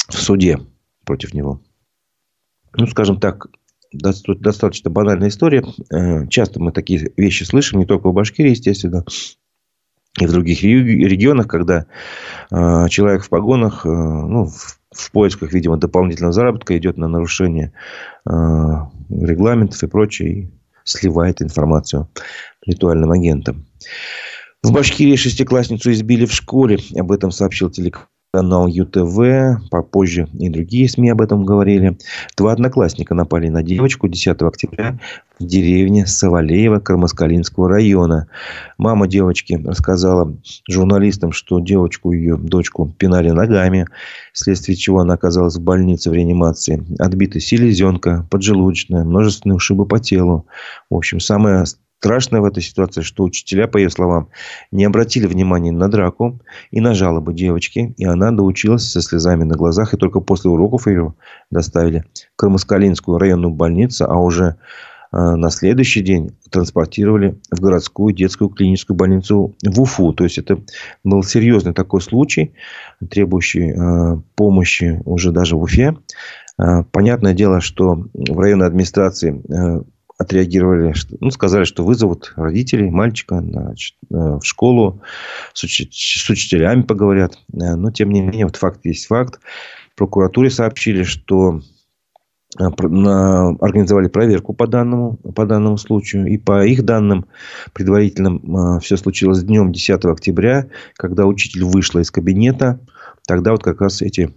[0.08, 0.60] в суде
[1.06, 1.62] против него.
[2.78, 3.48] Ну, скажем так,
[3.94, 5.64] достаточно банальная история.
[5.92, 9.06] Э, часто мы такие вещи слышим, не только в Башкирии, естественно,
[10.20, 11.86] и в других регионах, когда
[12.52, 14.50] э, человек в погонах, э, ну,
[14.92, 17.74] в поисках, видимо, дополнительного заработка идет на нарушение
[18.26, 20.50] регламентов и прочее, и
[20.86, 22.08] сливает информацию
[22.66, 23.66] ритуальным агентам.
[24.64, 26.80] В Башкирии шестиклассницу избили в школе.
[26.98, 31.98] Об этом сообщил телеканал канал ЮТВ, попозже и другие СМИ об этом говорили.
[32.36, 35.00] Два одноклассника напали на девочку 10 октября
[35.40, 38.28] в деревне Савалеева Кармаскалинского района.
[38.78, 40.36] Мама девочки рассказала
[40.70, 43.88] журналистам, что девочку, ее дочку, пинали ногами,
[44.34, 46.86] вследствие чего она оказалась в больнице в реанимации.
[47.00, 50.46] Отбита селезенка, поджелудочная, множественные ушибы по телу.
[50.90, 51.64] В общем, самое
[52.00, 54.30] Страшное в этой ситуации, что учителя, по ее словам,
[54.72, 56.40] не обратили внимания на драку
[56.70, 57.94] и на жалобы девочки.
[57.98, 59.94] И она доучилась со слезами на глазах.
[59.94, 61.16] И только после уроков ее
[61.50, 64.06] доставили в Кармаскалинскую районную больницу.
[64.08, 64.58] А уже
[65.12, 70.14] э, на следующий день транспортировали в городскую детскую клиническую больницу в Уфу.
[70.14, 70.60] То есть, это
[71.04, 72.54] был серьезный такой случай,
[73.10, 75.96] требующий э, помощи уже даже в Уфе.
[76.60, 79.42] Э, понятное дело, что в районной администрации
[80.18, 85.02] отреагировали, ну, сказали, что вызовут родителей мальчика значит, э, в школу,
[85.54, 87.38] с, уч- с учителями поговорят.
[87.54, 89.40] Э, но, тем не менее, вот факт есть факт.
[89.96, 91.60] Прокуратуре сообщили, что
[92.58, 96.28] э, организовали проверку по данному, по данному случаю.
[96.28, 97.26] И по их данным
[97.74, 102.80] предварительным все случилось днем 10 октября, когда учитель вышла из кабинета.
[103.28, 104.34] Тогда вот как раз эти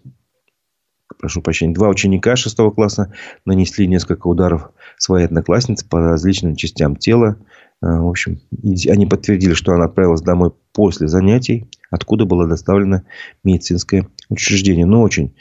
[1.18, 3.12] прошу прощения, два ученика шестого класса
[3.44, 7.36] нанесли несколько ударов своей однокласснице по различным частям тела.
[7.82, 13.02] Э, в общем, они подтвердили, что она отправилась домой после занятий, откуда было доставлено
[13.44, 14.86] медицинское учреждение.
[14.86, 15.34] Но очень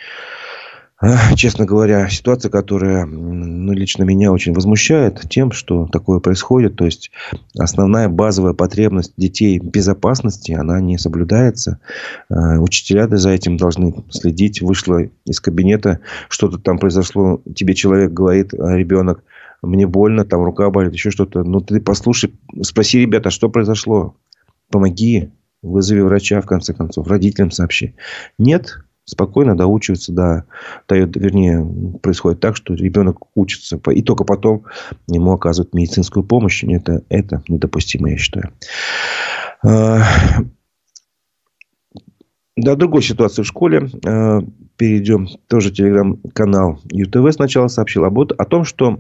[1.36, 6.76] честно говоря, ситуация, которая ну, лично меня очень возмущает тем, что такое происходит.
[6.76, 7.12] То есть,
[7.58, 11.80] основная базовая потребность детей безопасности, она не соблюдается.
[12.30, 14.62] Э, учителя за этим должны следить.
[14.62, 17.42] Вышла из кабинета, что-то там произошло.
[17.56, 19.24] Тебе человек говорит, а ребенок,
[19.62, 21.44] мне больно, там рука болит, еще что-то.
[21.44, 22.34] Ну, ты послушай,
[22.64, 24.16] спроси ребята, что произошло.
[24.72, 25.30] Помоги,
[25.62, 27.94] вызови врача, в конце концов, родителям сообщи.
[28.40, 30.46] Нет, спокойно доучивается до,
[30.88, 31.66] дает, вернее,
[32.02, 34.66] происходит так, что ребенок учится, и только потом
[35.08, 36.64] ему оказывают медицинскую помощь.
[36.64, 38.52] Это, это недопустимо, я считаю.
[39.64, 40.04] А,
[42.58, 44.42] до другой ситуации в школе а,
[44.76, 45.28] перейдем.
[45.48, 49.00] Тоже телеграм-канал ЮТВ сначала сообщил об, о том, что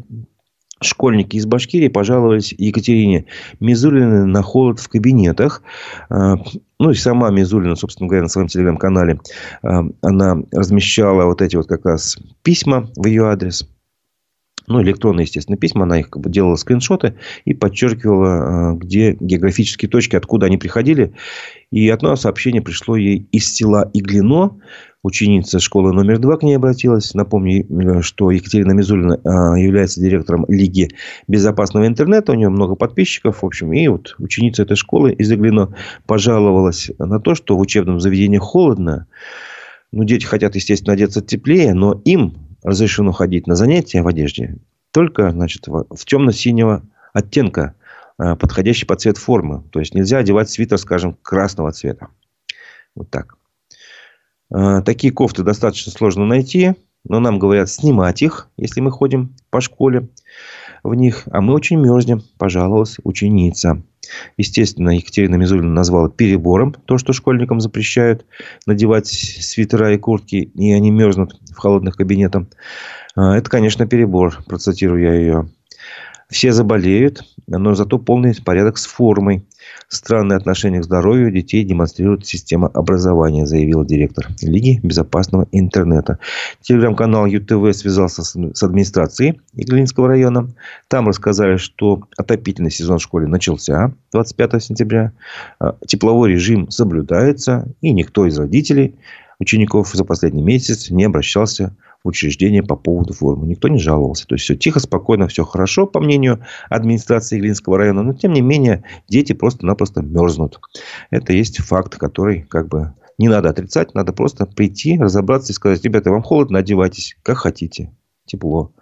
[0.82, 3.25] Школьники из Башкирии пожаловались Екатерине
[3.59, 5.63] Мизулиной на холод в кабинетах.
[6.09, 6.36] А,
[6.80, 9.19] ну, и сама Мизулина, собственно говоря, на своем телеграм-канале,
[9.63, 13.67] а, она размещала вот эти вот как раз письма в ее адрес.
[14.67, 15.84] Ну, электронные, естественно, письма.
[15.84, 17.15] Она их как бы делала скриншоты
[17.45, 21.13] и подчеркивала, а, где географические точки, откуда они приходили.
[21.71, 24.59] И одно сообщение пришло ей из села Иглино
[25.04, 27.14] ученица школы номер два к ней обратилась.
[27.14, 30.89] Напомню, э, что Екатерина Мизулина а, является директором Лиги
[31.28, 32.32] безопасного интернета.
[32.32, 33.41] У нее много подписчиков.
[33.41, 35.76] В общем, и вот ученица этой школы из Заглино
[36.06, 39.08] пожаловалась на то, что в учебном заведении холодно.
[39.91, 42.34] Ну, дети хотят, естественно, одеться теплее, но им
[42.64, 44.58] разрешено ходить на занятия в одежде
[44.91, 46.84] только значит, в темно-синего
[47.14, 47.76] оттенка,
[48.18, 49.64] а, подходящий под цвет формы.
[49.72, 52.08] То есть, нельзя одевать свитер, скажем, красного цвета.
[52.95, 53.37] Вот так.
[54.54, 56.74] Э, такие кофты достаточно сложно найти,
[57.04, 60.10] но нам говорят снимать их, если мы ходим по школе
[60.84, 61.24] в них.
[61.32, 63.82] А мы очень мерзнем, пожаловалась ученица.
[64.38, 68.26] Естественно, Екатерина Мизулина назвала перебором то, что школьникам запрещают
[68.66, 72.43] надевать свитера и куртки, и они мерзнут в холодных кабинетах.
[73.16, 75.50] Э, это, конечно, перебор, процитирую я ее.
[76.30, 79.45] Все заболеют, но зато полный порядок с формой.
[79.89, 86.20] Странное отношение к здоровью детей демонстрирует система образования, заявил директор Лиги безопасного интернета.
[86.61, 90.49] Телеграм-канал ЮТВ связался с администрацией Иглинского района.
[90.88, 95.13] Там рассказали, что отопительный сезон в школе начался 25 сентября.
[95.59, 97.68] А, тепловой режим соблюдается.
[97.82, 98.95] И никто из родителей
[99.39, 101.76] учеников за последний месяц не обращался
[102.08, 103.47] учреждения по поводу формы.
[103.47, 104.26] Никто не жаловался.
[104.28, 108.03] То есть, все тихо, спокойно, все хорошо, по мнению администрации Глинского района.
[108.03, 110.60] Но, тем не менее, дети просто-напросто мерзнут.
[111.12, 115.84] Это есть факт, который как бы Не надо отрицать, надо просто прийти, разобраться и сказать,
[115.84, 117.91] ребята, вам холодно, одевайтесь, как хотите.
[118.26, 118.74] Тепло.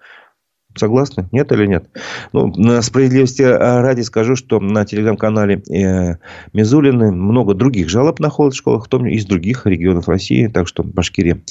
[0.76, 1.28] Согласны?
[1.32, 1.90] Нет или нет?
[2.34, 6.18] Ну, на справедливости ради скажу, что на телеграм-канале э,
[6.52, 10.48] Мизулины много других жалоб на холод в школах, в том из других регионов России.
[10.48, 11.42] Так что Башкирия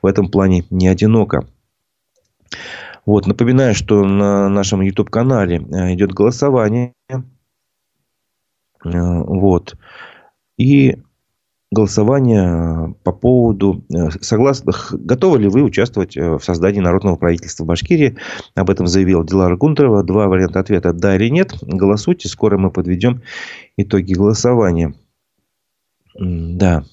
[0.00, 1.46] в этом плане не одинока.
[3.04, 6.92] Вот, напоминаю, что на нашем YouTube-канале э, идет голосование.
[7.08, 7.18] Э,
[8.84, 9.76] вот.
[10.56, 10.98] И
[11.70, 17.64] голосование э, по поводу, э, согласно, готовы ли вы участвовать э, в создании народного правительства
[17.64, 18.16] Башкирии.
[18.54, 20.02] Об этом заявила Дилара Гунтарова.
[20.02, 21.54] Два варианта ответа «да» или «нет».
[21.60, 23.22] Голосуйте, скоро мы подведем
[23.76, 24.94] итоги голосования.
[26.18, 26.84] Да.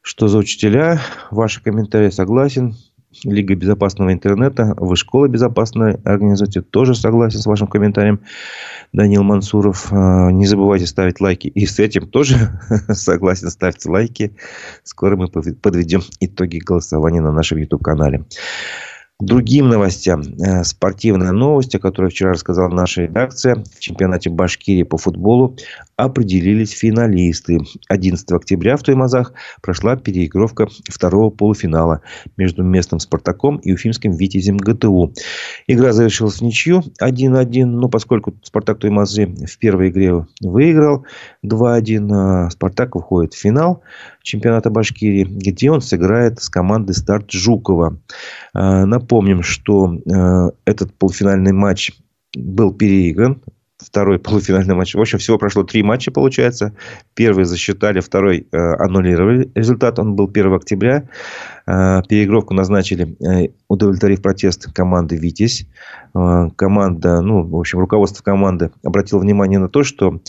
[0.00, 1.00] Что за учителя?
[1.30, 2.76] Ваши комментарии согласен.
[3.24, 8.20] Лига безопасного интернета, вы школа безопасной организуете, тоже согласен с вашим комментарием.
[8.92, 11.48] Данил Мансуров, э, не забывайте ставить лайки.
[11.48, 12.36] И с этим тоже
[12.88, 14.34] согласен, ставьте лайки.
[14.82, 18.24] Скоро мы подведем итоги голосования на нашем YouTube-канале
[19.22, 20.22] другим новостям.
[20.22, 23.62] Э, спортивная новость, о которой вчера рассказала наша редакция.
[23.74, 25.56] В чемпионате Башкирии по футболу
[26.04, 27.60] определились финалисты.
[27.88, 32.02] 11 октября в Туймазах прошла переигровка второго полуфинала
[32.36, 35.12] между местным «Спартаком» и уфимским «Витязем ГТУ».
[35.66, 41.06] Игра завершилась в ничью 1-1, но поскольку «Спартак» Туймазы в первой игре выиграл
[41.44, 43.82] 2-1, «Спартак» выходит в финал
[44.22, 47.98] чемпионата Башкирии, где он сыграет с командой «Старт» Жукова.
[48.54, 51.92] Э, напомним, что э, этот полуфинальный матч
[52.34, 53.42] был переигран
[53.84, 54.94] второй полуфинальный матч.
[54.94, 56.74] В общем, всего прошло три матча, получается.
[57.14, 59.98] Первый засчитали, второй э, аннулировали результат.
[59.98, 61.08] Он был 1 октября.
[61.66, 65.66] Э, переигровку назначили, э, удовлетворив протест команды «Витязь».
[66.14, 70.20] Э, команда, ну, в общем, руководство команды обратило внимание на то, что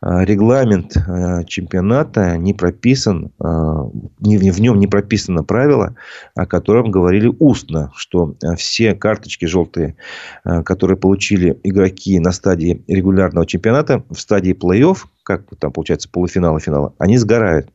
[0.00, 5.96] э, регламент э, чемпионата не прописан, в нем не прописано правило,
[6.36, 9.96] о котором говорили устно, что все карточки желтые,
[10.44, 16.94] которые получили игроки на стадии регулярного чемпионата, в стадии плей-офф, как там получается полуфинала, финала,
[16.98, 17.70] они сгорают.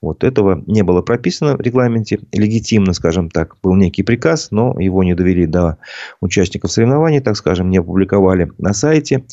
[0.00, 2.20] Вот этого не было прописано в регламенте.
[2.32, 5.78] Легитимно, скажем так, был некий приказ, но его не довели до
[6.20, 9.24] участников соревнований, так скажем, не опубликовали на сайте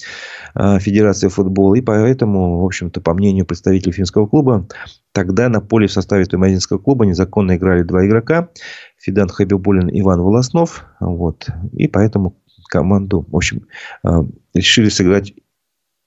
[0.53, 1.75] э, Федерации футбола.
[1.75, 4.67] И поэтому, в общем-то, по мнению представителей финского клуба,
[5.13, 8.49] тогда на поле в составе Тумазинского клуба незаконно играли два игрока.
[8.97, 10.85] Фидан Хабибулин, Иван Волоснов.
[10.99, 11.47] Вот.
[11.71, 12.37] И поэтому
[12.69, 13.67] команду, в общем,
[14.03, 14.09] э,
[14.53, 15.33] решили сыграть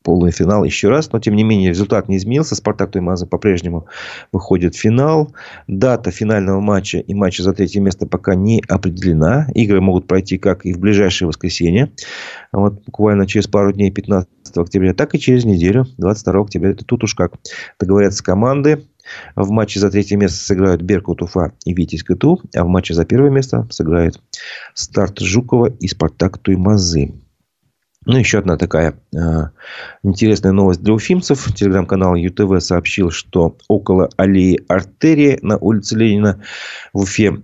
[0.05, 1.11] полуфинал еще раз.
[1.11, 2.55] Но, тем не менее, результат не изменился.
[2.55, 3.87] Спартак Туймаза по-прежнему
[4.31, 5.35] выходит в финал.
[5.67, 9.49] Дата финального матча и матча за третье место пока не определена.
[9.55, 11.91] Игры могут пройти как и в ближайшее воскресенье.
[12.53, 16.71] Вот буквально через пару дней, 15 октября, так и через неделю, 22 октября.
[16.71, 17.33] Это тут уж как
[17.81, 18.87] договорятся команды.
[19.37, 23.05] В матче за третье место сыграют Беркут Уфа и Витязь КТУ, а в матче за
[23.05, 24.21] первое место сыграют
[24.75, 27.15] Старт Жукова и Спартак Туймазы.
[28.07, 29.19] Ну, еще одна такая э,
[30.03, 31.53] интересная новость для уфимцев.
[31.55, 36.43] Телеграм-канал ЮТВ сообщил, что около аллеи артерии на улице Ленина
[36.93, 37.39] в Уфе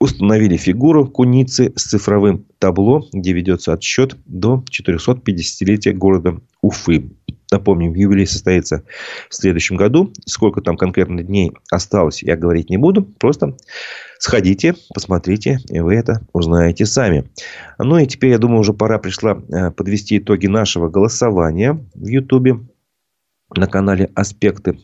[0.00, 7.10] установили фигуру куницы с цифровым табло, где ведется отсчет до 450-летия города Уфы.
[7.50, 8.84] Напомним, юбилей состоится
[9.28, 10.12] в следующем году.
[10.26, 13.02] Сколько там конкретно дней осталось, я говорить не буду.
[13.02, 13.56] Просто
[14.18, 17.30] сходите, посмотрите, и вы это узнаете сами.
[17.78, 22.58] Ну и теперь, я думаю, уже пора пришла э, подвести итоги нашего голосования в Ютубе
[23.54, 24.78] на канале «Аспекты».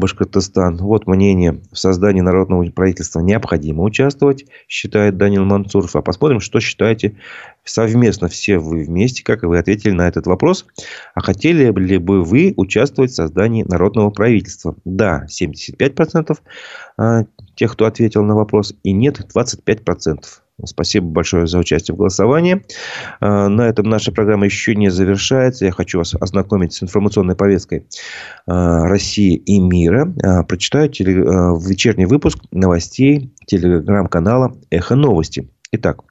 [0.00, 0.78] Башкортостан.
[0.78, 1.60] Вот мнение.
[1.70, 5.94] В создании народного правительства необходимо участвовать, считает Данил Мансуров.
[5.94, 7.16] А посмотрим, что считаете
[7.64, 10.66] совместно все вы вместе, как вы ответили на этот вопрос.
[11.14, 14.74] А хотели ли бы вы участвовать в создании народного правительства?
[14.84, 16.38] Да, 75%
[16.96, 17.24] а,
[17.54, 18.74] тех, кто ответил на вопрос.
[18.82, 20.24] И нет, 25%.
[20.64, 22.64] Спасибо большое за участие в голосовании.
[23.20, 25.64] А, на этом наша программа еще не завершается.
[25.64, 27.86] Я хочу вас ознакомить с информационной повесткой
[28.46, 30.12] а, России и мира.
[30.22, 35.50] А, прочитаю вечерний выпуск новостей телеграм-канала «Эхо новости».
[35.72, 36.02] Итак,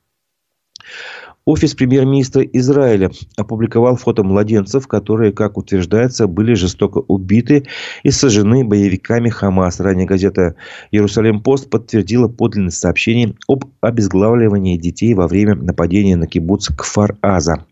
[1.45, 7.65] Офис премьер-министра Израиля опубликовал фото младенцев, которые, как утверждается, были жестоко убиты
[8.03, 9.79] и сожжены боевиками Хамас.
[9.79, 10.55] Ранее газета
[10.91, 17.65] «Иерусалим-Пост» подтвердила подлинность сообщений об обезглавливании детей во время нападения на кибуц Кфар-Аза.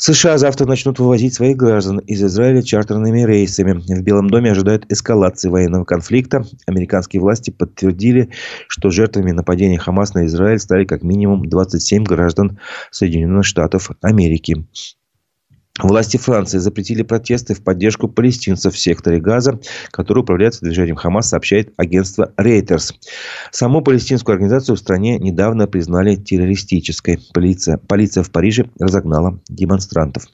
[0.00, 3.74] США завтра начнут вывозить своих граждан из Израиля чартерными рейсами.
[3.74, 6.46] В Белом доме ожидают эскалации военного конфликта.
[6.66, 8.30] Американские власти подтвердили,
[8.66, 12.58] что жертвами нападения Хамас на Израиль стали как минимум 27 граждан
[12.90, 14.66] Соединенных Штатов Америки.
[15.78, 19.60] Власти Франции запретили протесты в поддержку палестинцев в секторе Газа,
[19.90, 22.92] который управляется движением Хамас, сообщает агентство Reuters.
[23.50, 27.18] Саму палестинскую организацию в стране недавно признали террористической.
[27.32, 30.24] Полиция, полиция в Париже разогнала демонстрантов.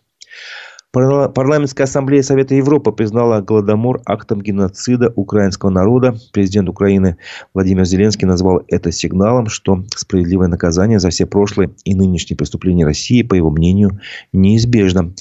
[0.97, 6.17] Парламентская ассамблея Совета Европы признала Голодомор актом геноцида украинского народа.
[6.33, 7.19] Президент Украины
[7.53, 13.21] Владимир Зеленский назвал это сигналом, что справедливое наказание за все прошлые и нынешние преступления России,
[13.21, 14.01] по его мнению,
[14.33, 15.13] неизбежно.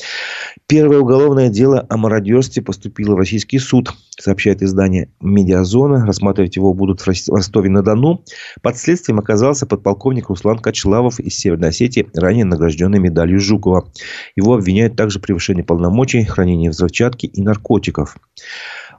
[0.66, 6.06] Первое уголовное дело о мародерстве поступило в российский суд, сообщает издание «Медиазона».
[6.06, 8.24] Рассматривать его будут в Ростове-на-Дону.
[8.62, 13.90] Под следствием оказался подполковник Руслан Качлавов из Северной Осетии, ранее награжденный медалью Жукова.
[14.38, 18.18] Его обвиняют также в превышении полномочий, хранении взрывчатки и наркотиков.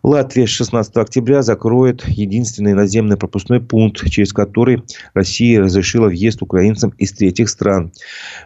[0.03, 6.91] Латвия с 16 октября закроет единственный наземный пропускной пункт, через который Россия разрешила въезд украинцам
[6.99, 7.93] из третьих стран.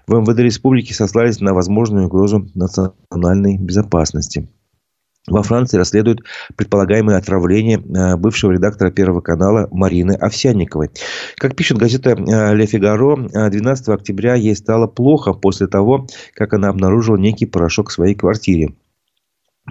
[0.06, 4.48] В МВД республики сослались на возможную угрозу национальной безопасности.
[5.26, 6.20] Во Франции расследуют
[6.56, 10.90] предполагаемое отравление э, бывшего редактора Первого канала Марины Овсянниковой.
[11.36, 16.68] Как пишет газета э, «Ле Фигаро», 12 октября ей стало плохо после того, как она
[16.68, 18.74] обнаружила некий порошок в своей квартире.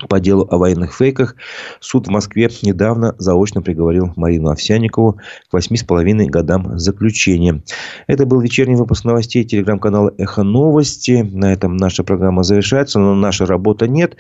[0.07, 1.35] По делу о военных фейках
[1.79, 5.19] суд в Москве недавно заочно приговорил Марину Овсянникову
[5.49, 7.61] к восьми с половиной годам заключения.
[8.07, 11.27] Это был вечерний выпуск новостей телеграм-канала «Эхо новости».
[11.31, 14.15] На этом наша программа завершается, но наша работа нет.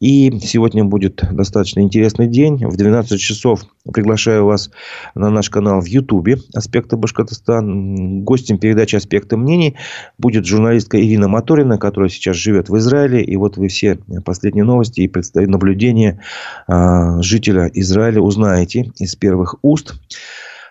[0.00, 2.66] И сегодня будет достаточно интересный день.
[2.66, 4.70] В 12 часов приглашаю вас
[5.14, 8.22] на наш канал в Ютубе «Аспекты Башкортостан».
[8.22, 9.76] Гостем передачи «Аспекты мнений»
[10.18, 13.22] будет журналистка Ирина Моторина, которая сейчас живет в Израиле.
[13.22, 16.20] И вот вы все последние новости и наблюдения
[16.66, 19.94] а, жителя Израиля узнаете из первых уст.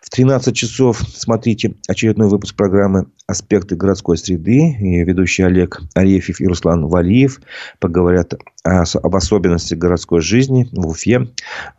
[0.01, 4.75] В 13 часов смотрите очередной выпуск программы «Аспекты городской среды».
[4.79, 7.41] И ведущий Олег Арефьев и Руслан Валиев
[7.79, 11.29] поговорят об особенностях городской жизни в Уфе,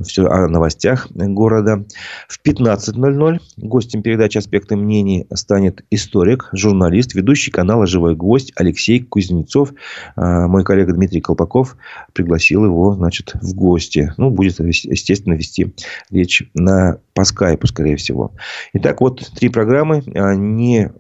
[0.01, 1.85] все о новостях города.
[2.29, 9.73] В 15.00 гостем передачи «Аспекты мнений» станет историк, журналист, ведущий канала «Живой гвоздь» Алексей Кузнецов.
[10.17, 11.77] А, мой коллега Дмитрий Колпаков
[12.15, 14.13] пригласил его значит, в гости.
[14.17, 15.75] Ну, будет, естественно, вести
[16.11, 18.33] речь на, по скайпу, скорее всего.
[18.73, 20.03] Итак, вот три программы.
[20.15, 20.91] А, не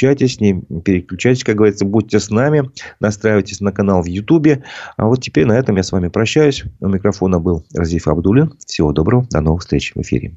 [0.00, 2.70] отключайтесь, не переключайтесь, как говорится, будьте с нами.
[3.00, 4.64] Настраивайтесь на канал в Ютубе.
[4.96, 6.64] А вот теперь на этом я с вами прощаюсь.
[6.80, 8.54] У микрофона был Разиф Абдулин.
[8.66, 9.26] Всего доброго.
[9.30, 10.36] До новых встреч в эфире.